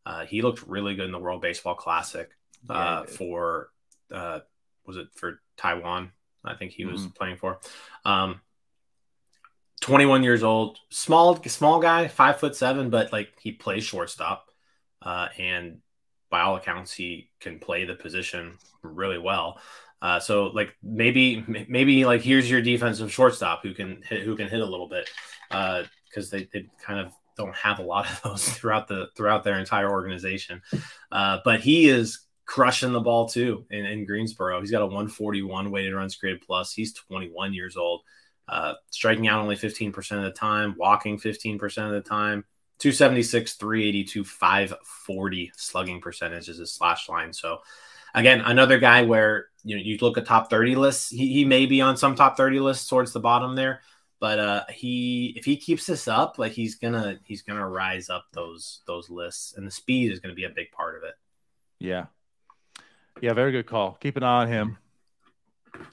[0.07, 2.30] Uh, he looked really good in the World Baseball Classic
[2.68, 3.11] uh, did.
[3.11, 3.70] for
[4.11, 4.41] uh,
[4.87, 6.11] was it for Taiwan?
[6.45, 7.14] I think he was Mhm.
[7.14, 7.61] playing for.
[8.05, 8.41] Um,
[9.80, 14.49] 21 years old, small small guy, five foot seven, but like he plays shortstop,
[15.03, 15.80] uh, and
[16.30, 19.61] by all accounts, he can play the position really well.
[20.05, 24.48] Uh, so like maybe maybe like here's your defensive shortstop who can hit who can
[24.48, 25.09] hit a little bit
[25.48, 29.59] because they, they kind of don't have a lot of those throughout the throughout their
[29.59, 30.61] entire organization.
[31.11, 34.61] Uh, but he is crushing the ball too in, in Greensboro.
[34.61, 36.74] He's got a 141 weighted runs created plus.
[36.74, 38.02] He's 21 years old,
[38.46, 42.44] uh, striking out only 15% of the time, walking 15% of the time.
[42.78, 47.32] 276, 382, 540 slugging percentage is his slash line.
[47.32, 47.61] So,
[48.14, 51.66] again, another guy where you know you look at top 30 lists, he, he may
[51.66, 53.80] be on some top 30 lists towards the bottom there,
[54.20, 58.26] but uh he if he keeps this up, like he's gonna he's gonna rise up
[58.32, 61.14] those those lists, and the speed is gonna be a big part of it.
[61.78, 62.06] yeah.
[63.20, 63.96] Yeah, very good call.
[64.00, 64.78] Keep an eye on him.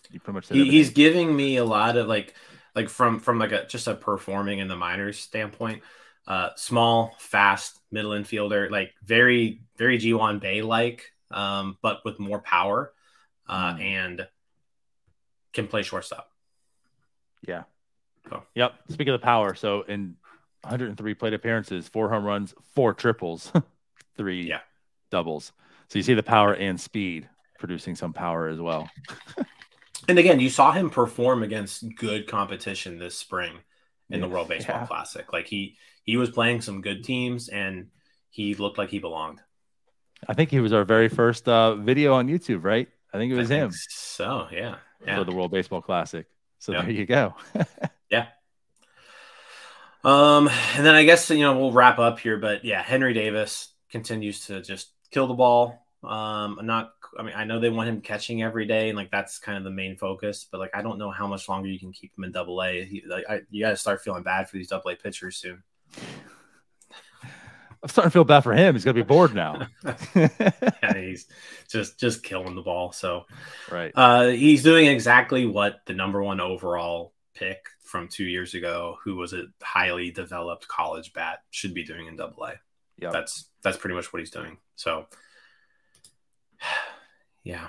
[0.10, 2.34] You pretty much He, he's giving me a lot of like
[2.76, 5.82] like from from like a just a performing in the minors standpoint.
[6.28, 12.40] Uh, small, fast middle infielder, like very very Ji-hwan Bae like, um, but with more
[12.40, 12.94] power,
[13.48, 13.82] uh, Mm.
[13.82, 14.28] and
[15.54, 16.30] can play shortstop.
[17.48, 17.64] Yeah.
[18.32, 18.44] Oh.
[18.56, 18.74] Yep.
[18.90, 20.16] Speaking of the power, so in
[20.64, 23.52] 103 plate appearances, four home runs, four triples,
[24.18, 24.62] three Yeah.
[25.10, 25.52] doubles.
[25.90, 27.28] So you see the power and speed
[27.60, 28.90] producing some power as well.
[30.10, 33.60] And again, you saw him perform against good competition this spring
[34.10, 34.88] in the World Baseball Yeah.
[34.88, 35.32] Classic.
[35.32, 37.92] Like he he was playing some good teams, and
[38.32, 39.42] he looked like he belonged.
[40.28, 42.88] I think he was our very first uh, video on YouTube, right?
[43.14, 45.18] I think it was him So yeah, yeah.
[45.18, 46.26] for the World Baseball Classic.
[46.60, 46.82] So Yeah.
[46.84, 47.36] there you go.
[48.10, 48.28] Yeah.
[50.04, 53.70] Um, and then I guess you know we'll wrap up here, but yeah, Henry Davis
[53.90, 55.86] continues to just kill the ball.
[56.04, 56.92] Um, I'm not.
[57.18, 59.64] I mean, I know they want him catching every day, and like that's kind of
[59.64, 60.46] the main focus.
[60.50, 63.02] But like, I don't know how much longer you can keep him in Double A.
[63.08, 65.62] Like, I, you got to start feeling bad for these Double A pitchers soon.
[67.84, 68.76] I'm starting to feel bad for him.
[68.76, 69.68] He's gonna be bored now.
[70.16, 71.26] and he's
[71.68, 72.92] just just killing the ball.
[72.92, 73.26] So
[73.72, 73.92] right.
[73.96, 79.16] uh, he's doing exactly what the number one overall pick from two years ago, who
[79.16, 82.54] was a highly developed college bat, should be doing in Double A.
[82.98, 84.58] Yeah, That's that's pretty much what he's doing.
[84.76, 85.08] So
[87.44, 87.68] yeah,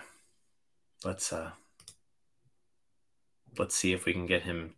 [1.05, 1.53] let's uh
[3.59, 4.75] let's see if we can get him.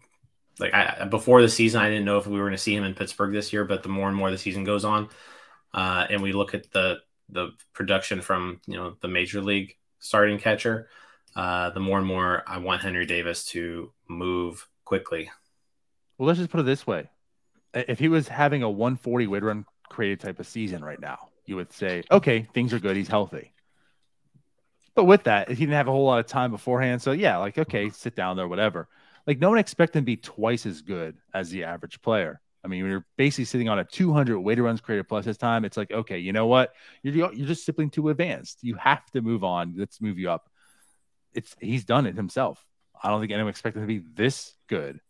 [0.58, 2.84] Like I before the season, I didn't know if we were going to see him
[2.84, 5.08] in Pittsburgh this year, but the more and more the season goes on,
[5.72, 6.98] uh, and we look at the
[7.28, 10.88] the production from you know the major league starting catcher,
[11.34, 15.30] uh, the more and more I want Henry Davis to move quickly.
[16.18, 17.10] Well, let's just put it this way:
[17.74, 21.56] if he was having a 140 weight run created type of season right now, you
[21.56, 22.96] would say, okay, things are good.
[22.96, 23.52] He's healthy.
[24.94, 27.02] But with that, he didn't have a whole lot of time beforehand.
[27.02, 28.88] So yeah, like okay, sit down there, whatever.
[29.26, 32.40] Like no one expected him to be twice as good as the average player.
[32.64, 35.64] I mean, when you're basically sitting on a 200 weighted runs created plus this time,
[35.64, 36.72] it's like okay, you know what?
[37.02, 38.58] You're you're just simply too advanced.
[38.62, 39.74] You have to move on.
[39.76, 40.48] Let's move you up.
[41.34, 42.64] It's he's done it himself.
[43.02, 45.00] I don't think anyone expected him to be this good.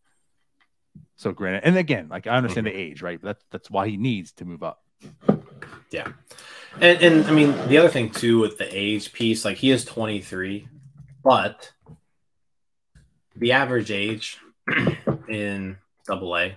[1.17, 3.21] So granted, and again, like I understand the age, right?
[3.21, 4.81] But that's that's why he needs to move up.
[5.91, 6.09] Yeah.
[6.81, 9.85] And, and I mean, the other thing too with the age piece, like he is
[9.85, 10.69] 23,
[11.23, 11.73] but
[13.37, 14.39] the average age
[15.29, 15.77] in
[16.07, 16.57] double A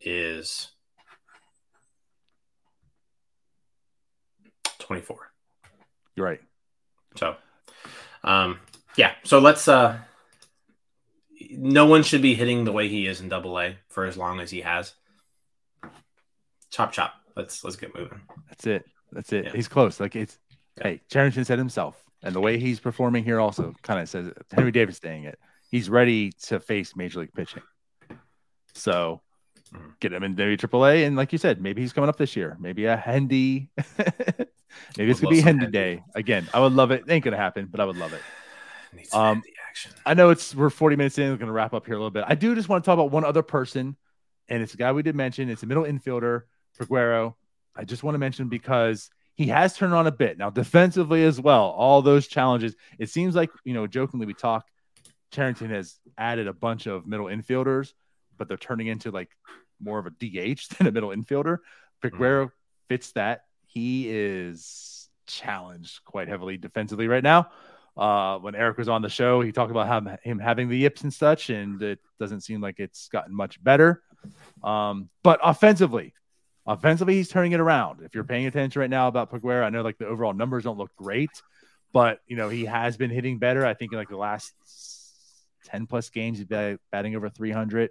[0.00, 0.68] is
[4.78, 5.32] 24.
[6.14, 6.40] You're right.
[7.16, 7.36] So,
[8.24, 8.58] um,
[8.96, 9.12] yeah.
[9.24, 9.98] So let's, uh,
[11.50, 14.40] no one should be hitting the way he is in double A for as long
[14.40, 14.94] as he has.
[16.70, 17.14] Chop, chop.
[17.36, 18.20] Let's, let's get moving.
[18.48, 18.86] That's it.
[19.12, 19.46] That's it.
[19.46, 19.52] Yeah.
[19.52, 20.00] He's close.
[20.00, 20.38] Like it's
[20.78, 20.84] Yeah.
[20.84, 24.38] hey, Cherington said himself, and the way he's performing here also kind of says it.
[24.52, 25.38] Henry Davis saying it.
[25.70, 27.62] He's ready to face major league pitching.
[28.74, 29.22] So
[29.72, 29.98] Mhm.
[30.00, 32.56] get him in AAA, and like you said, maybe he's coming up this year.
[32.60, 33.70] Maybe a Hendy.
[34.96, 35.66] maybe it's gonna be Hendy Hendy.
[35.70, 36.48] Day again.
[36.54, 37.02] I would love it.
[37.06, 37.10] it.
[37.10, 38.22] Ain't gonna happen, but I would love it.
[39.12, 39.92] Um, action.
[40.06, 41.30] I know it's we're 40 minutes in.
[41.30, 42.24] We're gonna wrap up here a little bit.
[42.26, 43.94] I do just want to talk about one other person,
[44.48, 45.50] and it's a guy we did mention.
[45.50, 46.42] It's a middle infielder,
[46.78, 47.34] Peguero.
[47.74, 51.38] I just want to mention because he has turned on a bit now defensively as
[51.38, 51.64] well.
[51.76, 52.74] All those challenges.
[52.98, 54.64] It seems like you know, jokingly we talk.
[55.32, 57.92] Cherington has added a bunch of middle infielders,
[58.36, 59.30] but they're turning into like
[59.80, 61.58] more of a DH than a middle infielder.
[62.02, 62.50] Peguero
[62.88, 63.44] fits that.
[63.66, 67.50] He is challenged quite heavily defensively right now.
[67.96, 71.02] Uh, when Eric was on the show, he talked about how, him having the yips
[71.02, 74.02] and such, and it doesn't seem like it's gotten much better.
[74.62, 76.12] Um, but offensively,
[76.66, 78.02] offensively, he's turning it around.
[78.02, 80.76] If you're paying attention right now about Peguero, I know like the overall numbers don't
[80.76, 81.30] look great,
[81.92, 83.64] but you know he has been hitting better.
[83.64, 84.52] I think in like the last
[85.66, 87.90] ten plus games, he's bat- batting over 300.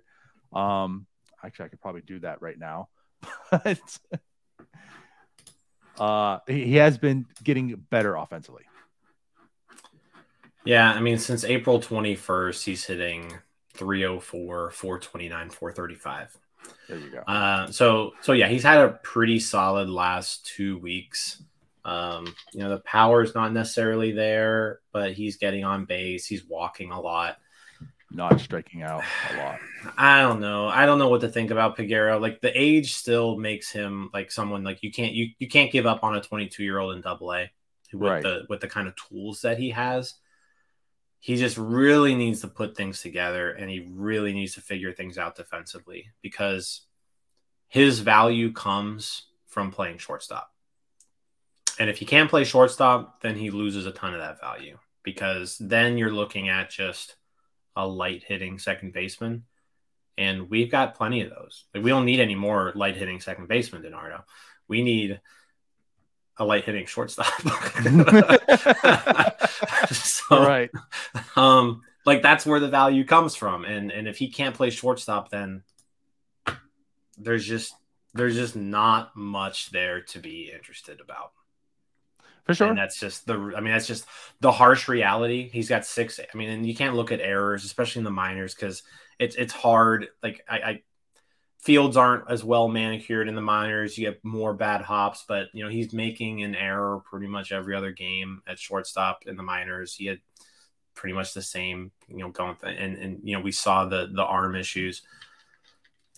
[0.53, 1.05] Um,
[1.43, 2.89] actually, I could probably do that right now,
[3.51, 3.99] but
[5.99, 8.63] uh, he, he has been getting better offensively.
[10.63, 13.31] Yeah, I mean, since April 21st, he's hitting
[13.75, 16.37] 304, 429, 435.
[16.89, 17.19] There you go.
[17.19, 21.43] Uh, so, so yeah, he's had a pretty solid last two weeks.
[21.83, 26.25] Um, you know, the power is not necessarily there, but he's getting on base.
[26.25, 27.37] He's walking a lot.
[28.11, 29.03] Not striking out
[29.33, 29.59] a lot.
[29.97, 30.67] I don't know.
[30.67, 32.19] I don't know what to think about Peguero.
[32.21, 35.85] Like the age still makes him like someone like you can't you you can't give
[35.85, 37.49] up on a 22 year old in Double A
[37.93, 38.23] with Right.
[38.23, 40.15] the with the kind of tools that he has.
[41.19, 45.17] He just really needs to put things together, and he really needs to figure things
[45.17, 46.81] out defensively because
[47.67, 50.51] his value comes from playing shortstop.
[51.79, 55.57] And if he can't play shortstop, then he loses a ton of that value because
[55.57, 57.15] then you're looking at just
[57.75, 59.43] a light hitting second baseman.
[60.17, 61.65] And we've got plenty of those.
[61.73, 64.23] Like, we don't need any more light hitting second baseman, Donardo.
[64.67, 65.19] We need
[66.37, 67.27] a light hitting shortstop.
[69.91, 70.69] so, All right.
[71.35, 73.65] um, like that's where the value comes from.
[73.65, 75.63] And and if he can't play shortstop, then
[77.17, 77.73] there's just
[78.13, 81.31] there's just not much there to be interested about.
[82.45, 82.67] For sure.
[82.69, 84.05] And that's just the I mean, that's just
[84.39, 85.49] the harsh reality.
[85.49, 86.19] He's got six.
[86.19, 88.83] I mean, and you can't look at errors, especially in the minors, because
[89.17, 90.07] it's it's hard.
[90.21, 90.83] Like I, I
[91.59, 93.97] fields aren't as well manicured in the minors.
[93.97, 97.75] You get more bad hops, but you know, he's making an error pretty much every
[97.75, 99.95] other game at shortstop in the minors.
[99.95, 100.19] He had
[100.93, 104.07] pretty much the same, you know, going th- and and you know, we saw the
[104.13, 105.01] the arm issues.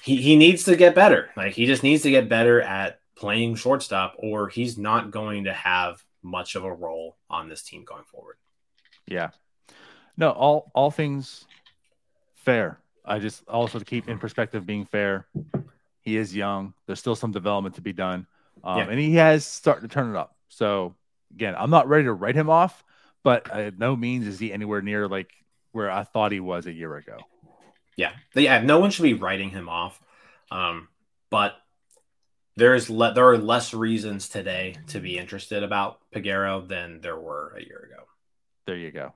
[0.01, 1.29] He he needs to get better.
[1.37, 5.53] Like he just needs to get better at playing shortstop, or he's not going to
[5.53, 8.37] have much of a role on this team going forward.
[9.07, 9.29] Yeah.
[10.17, 11.45] No, all all things
[12.35, 12.79] fair.
[13.05, 15.27] I just also to keep in perspective being fair.
[16.01, 16.73] He is young.
[16.85, 18.27] There's still some development to be done.
[18.63, 18.87] Um, Yeah.
[18.89, 20.35] and he has started to turn it up.
[20.49, 20.95] So
[21.33, 22.83] again, I'm not ready to write him off,
[23.23, 25.31] but uh, no means is he anywhere near like
[25.71, 27.17] where I thought he was a year ago.
[27.95, 28.61] Yeah, yeah.
[28.61, 30.01] No one should be writing him off,
[30.51, 30.87] um,
[31.29, 31.55] but
[32.57, 37.55] there's le- there are less reasons today to be interested about Peguero than there were
[37.55, 38.03] a year ago.
[38.65, 39.13] There you go.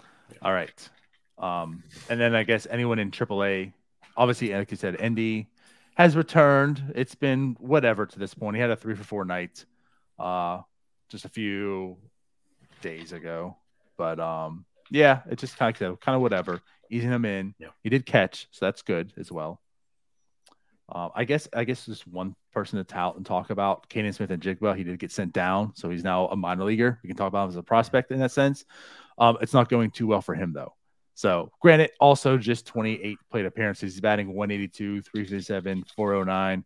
[0.00, 0.38] Yeah.
[0.42, 0.88] All right.
[1.38, 3.72] Um, and then I guess anyone in AAA,
[4.16, 5.48] obviously, like you said, Endy
[5.94, 6.92] has returned.
[6.96, 8.56] It's been whatever to this point.
[8.56, 9.64] He had a three for four night,
[10.18, 10.62] uh,
[11.08, 11.96] just a few
[12.82, 13.56] days ago.
[13.96, 16.60] But um, yeah, it just kind of kind of whatever,
[16.90, 17.54] easing him in.
[17.60, 17.68] Yeah.
[17.84, 19.60] He did catch, so that's good as well.
[20.88, 24.76] Uh, I guess I guess just one person to tout and talk about Canaan Smith-Njigba.
[24.76, 26.98] He did get sent down, so he's now a minor leaguer.
[27.02, 28.64] We can talk about him as a prospect in that sense.
[29.16, 30.74] Um, it's not going too well for him though.
[31.14, 33.94] So, granted, also just 28 plate appearances.
[33.94, 36.64] He's batting 182, 357, 409.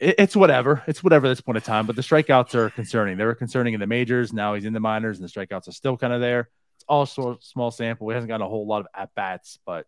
[0.00, 0.82] It, it's whatever.
[0.86, 1.86] It's whatever at this point in time.
[1.86, 3.18] But the strikeouts are concerning.
[3.18, 4.32] They were concerning in the majors.
[4.32, 6.48] Now he's in the minors, and the strikeouts are still kind of there.
[6.76, 8.08] It's also a small sample.
[8.08, 9.86] He hasn't gotten a whole lot of at bats, but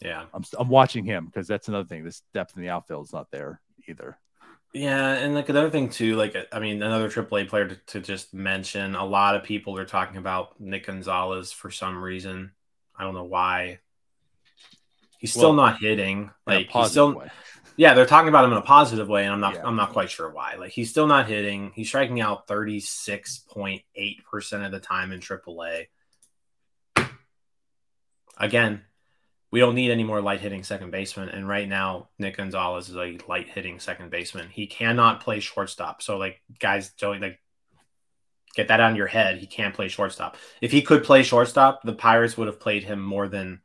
[0.00, 2.04] Yeah, I'm I'm watching him because that's another thing.
[2.04, 4.18] This depth in the outfield is not there either.
[4.74, 8.00] yeah, and like another thing too, like uh, I mean, another AAA player to, to
[8.00, 8.94] just mention.
[8.94, 12.52] A lot of people are talking about Nick Gonzalez for some reason.
[12.94, 13.80] I don't know why.
[15.18, 16.30] He's still Well, not hitting.
[16.46, 17.30] Like he's still way.
[17.78, 19.66] Yeah, they're talking about him in a positive way, and I'm not Yeah.
[19.66, 20.56] I'm not quite sure why.
[20.56, 21.72] Like he's still not hitting.
[21.74, 25.86] He's striking out 36.8% of the time in AAA.
[28.38, 28.82] Again,
[29.56, 31.30] we don't need any more light hitting second baseman.
[31.30, 34.50] And right now, Nick Gonzalez is a light hitting second baseman.
[34.50, 36.02] He cannot play shortstop.
[36.02, 37.40] So like guys don't like
[38.54, 39.38] get that out of your head.
[39.38, 40.36] He can't play shortstop.
[40.60, 43.62] If he could play shortstop, the Pirates would have played him more than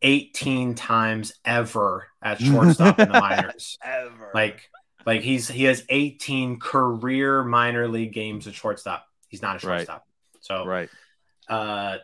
[0.00, 3.76] 18 times ever at shortstop in the minors.
[3.84, 4.30] Ever.
[4.32, 4.70] Like,
[5.04, 9.04] like he's he has 18 career minor league games at shortstop.
[9.28, 9.76] He's not a Right.
[9.80, 10.06] shortstop.
[10.40, 10.88] So right.
[11.50, 11.98] uh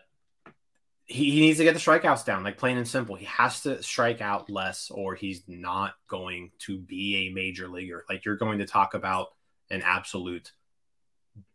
[1.12, 3.14] he, he needs to get the strikeouts down, like plain and simple.
[3.14, 8.04] He has to strike out less, or he's not going to be a major leaguer.
[8.08, 9.28] Like you're going to talk about
[9.70, 10.52] an absolute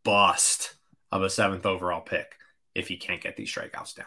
[0.03, 0.75] bust
[1.11, 2.35] of a seventh overall pick
[2.75, 4.05] if he can't get these strikeouts down.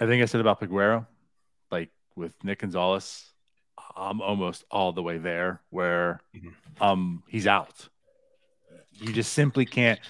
[0.00, 1.06] I think I said about Peguero,
[1.70, 3.24] like with Nick Gonzalez,
[3.96, 6.54] I'm almost all the way there where Mhm.
[6.80, 7.88] um he's out.
[8.94, 10.00] You just simply can't.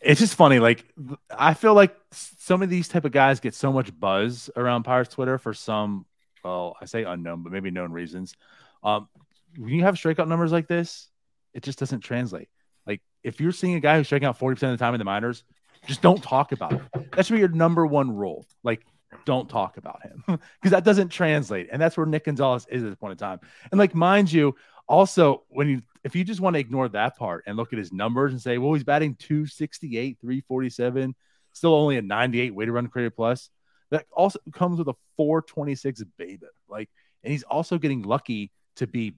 [0.00, 0.58] It's just funny.
[0.58, 0.84] Like
[1.30, 5.14] I feel like some of these type of guys get so much buzz around Pirates
[5.14, 6.06] Twitter for some,
[6.42, 8.34] well, I say unknown, but maybe known reasons.
[8.82, 9.08] Um,
[9.56, 11.08] when you have strikeout numbers like this,
[11.52, 12.48] it just doesn't translate.
[12.86, 15.04] Like if you're seeing a guy who's striking out 40% of the time in the
[15.04, 15.44] minors,
[15.86, 16.82] just don't talk about it.
[17.12, 18.46] That should be your number one rule.
[18.62, 18.84] Like
[19.24, 21.68] don't talk about him because that doesn't translate.
[21.70, 23.40] And that's where Nick Gonzalez is at this point in time.
[23.70, 24.54] And like, mind you,
[24.90, 27.92] also when you if you just want to ignore that part and look at his
[27.92, 31.14] numbers and say, well, he's batting 268, 347,
[31.52, 33.50] still only a 98 weighted run created plus.
[33.90, 36.38] That also comes with a 426 BABIP.
[36.68, 36.88] Like,
[37.22, 39.14] and he's also getting lucky to be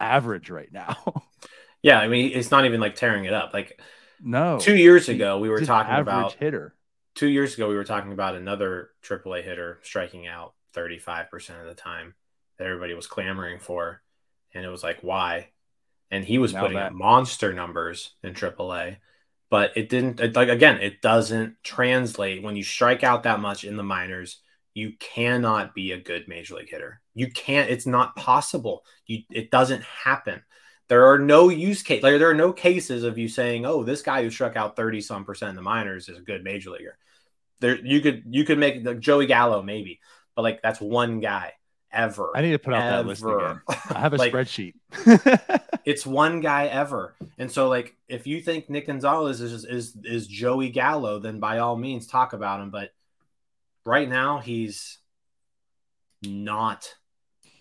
[0.00, 0.96] average right now.
[1.84, 3.52] Yeah, I mean it's not even like tearing it up.
[3.52, 3.80] Like
[4.22, 6.76] no, two years ago, we were talking average about hitter.
[7.16, 11.74] two years ago we were talking about another AAA hitter striking out 35% of the
[11.74, 12.14] time
[12.58, 14.00] that everybody was clamoring for
[14.54, 15.48] and it was like why?
[16.10, 18.98] And he was Now putting that- up monster numbers in AAA
[19.52, 22.42] but it didn't it, like again it doesn't translate.
[22.42, 24.40] When you strike out that much in the minors
[24.74, 27.02] you cannot be a good major league hitter.
[27.14, 28.84] You can't it's not possible.
[29.06, 30.42] You it doesn't happen.
[30.88, 34.00] There are no use case like there are no cases of you saying oh this
[34.00, 36.96] guy who struck out 30 some percent in the minors is a good major leaguer.
[37.60, 40.00] There you could you could make the Joey Gallo maybe,
[40.34, 41.52] but like that's one guy
[41.92, 42.30] ever.
[42.34, 43.60] I need to put out that list again.
[43.90, 44.74] I have a Like, spreadsheet.
[45.84, 50.28] It's one guy ever, and so like if you think Nick Gonzalez is is is
[50.28, 52.70] Joey Gallo, then by all means talk about him.
[52.70, 52.90] But
[53.84, 54.98] right now he's
[56.22, 56.94] not.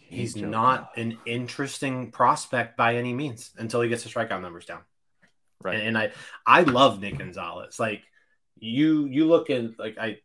[0.07, 4.81] He's not an interesting prospect by any means until he gets his strikeout numbers down.
[5.63, 5.75] right.
[5.75, 6.11] And, and I
[6.45, 7.79] I love Nick Gonzalez.
[7.79, 8.03] Like
[8.59, 10.17] you you look at like I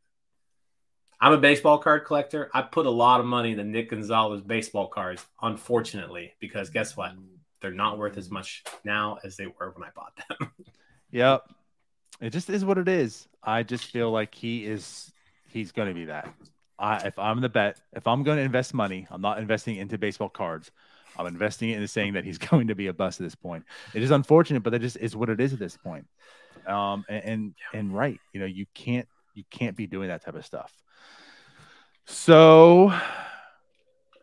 [1.20, 2.50] I'm a baseball card collector.
[2.52, 6.96] I put a lot of money in the Nick Gonzalez baseball cards, unfortunately, because guess
[6.96, 7.12] what?
[7.62, 10.50] They're not worth as much now as they were when I bought them.
[11.12, 11.48] Yep.
[12.20, 13.28] It just is what it is.
[13.42, 15.12] I just feel like he is
[15.48, 16.28] he's going to be that.
[16.78, 19.96] I if I'm the bet, if I'm going to invest money, I'm not investing into
[19.96, 20.70] baseball cards.
[21.16, 23.64] I'm investing it into saying that he's going to be a bust at this point.
[23.94, 26.06] It is unfortunate, but that just is what it is at this point.
[26.66, 30.34] Um and and, and right, you know, you can't you can't be doing that type
[30.34, 30.72] of stuff.
[32.06, 32.92] So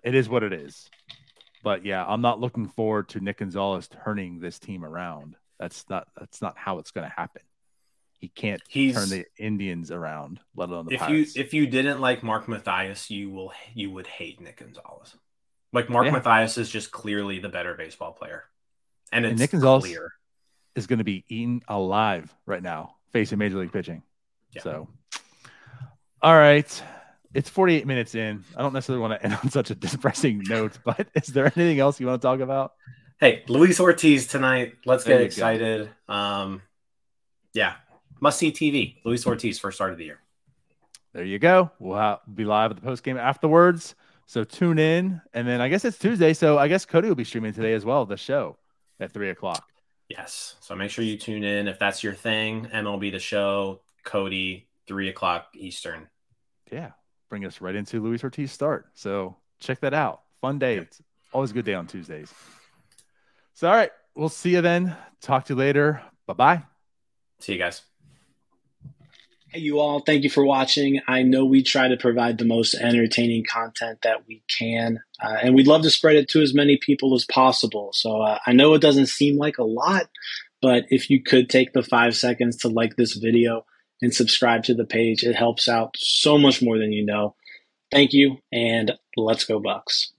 [0.04, 0.90] it is what it is.
[1.64, 5.36] But yeah, I'm not looking forward to Nick Gonzalez turning this team around.
[5.60, 7.42] That's not that's not how it's going to happen.
[8.20, 12.00] He can't He's turn the Indians around, let alone the if you if you didn't
[12.02, 15.16] like Mark Mathias, you will you would hate Nick Gonzalez.
[15.72, 16.12] Like Mark Yeah.
[16.12, 18.44] Mathias is just clearly the better baseball player,
[19.12, 20.14] and it's Nick Gonzalez- clear.
[20.76, 24.04] is going to be eaten alive right now, facing Major League pitching.
[24.52, 24.62] Yeah.
[24.62, 24.88] So,
[26.22, 26.84] all right,
[27.34, 28.44] it's 48 minutes in.
[28.56, 31.80] I don't necessarily want to end on such a depressing note, but is there anything
[31.80, 32.74] else you want to talk about?
[33.20, 34.76] Hey, Luis Ortiz tonight.
[34.86, 35.26] Let's There get you go.
[35.28, 35.90] excited.
[36.08, 36.62] Um,
[37.54, 37.76] yeah,
[38.20, 38.98] must see TV.
[39.06, 40.20] Luis Ortiz first start of the year.
[41.14, 41.72] There you go.
[41.80, 43.96] We'll be live at the post game afterwards.
[44.26, 46.34] So tune in, and then I guess it's Tuesday.
[46.34, 48.06] So I guess Cody will be streaming today as well.
[48.06, 48.58] The show
[49.00, 49.64] at three o'clock.
[50.10, 50.56] Yes.
[50.62, 52.68] So make sure you tune in if that's your thing.
[52.74, 56.08] MLB the show, Cody, three o'clock Eastern.
[56.72, 56.92] Yeah,
[57.34, 58.86] bring us right into Luis Ortiz start.
[58.94, 60.22] So check that out.
[60.40, 60.78] Fun day.
[60.78, 62.32] It's always a good day on Tuesdays.
[63.56, 64.96] So all right, we'll see you then.
[65.20, 66.04] Talk to you later.
[66.28, 66.64] Bye bye.
[67.40, 67.82] See you guys.
[69.48, 71.02] Hey, you all, thank you for watching.
[71.08, 75.56] I know we try to provide the most entertaining content that we can, uh, and
[75.56, 77.90] we'd love to spread it to as many people as possible.
[77.94, 80.08] So uh, I know it doesn't seem like a lot,
[80.62, 83.66] but if you could take the five seconds to like this video
[84.04, 87.36] and subscribe to the page, it helps out so much more than you know.
[87.92, 90.12] Thank you, and let's go, Bucks.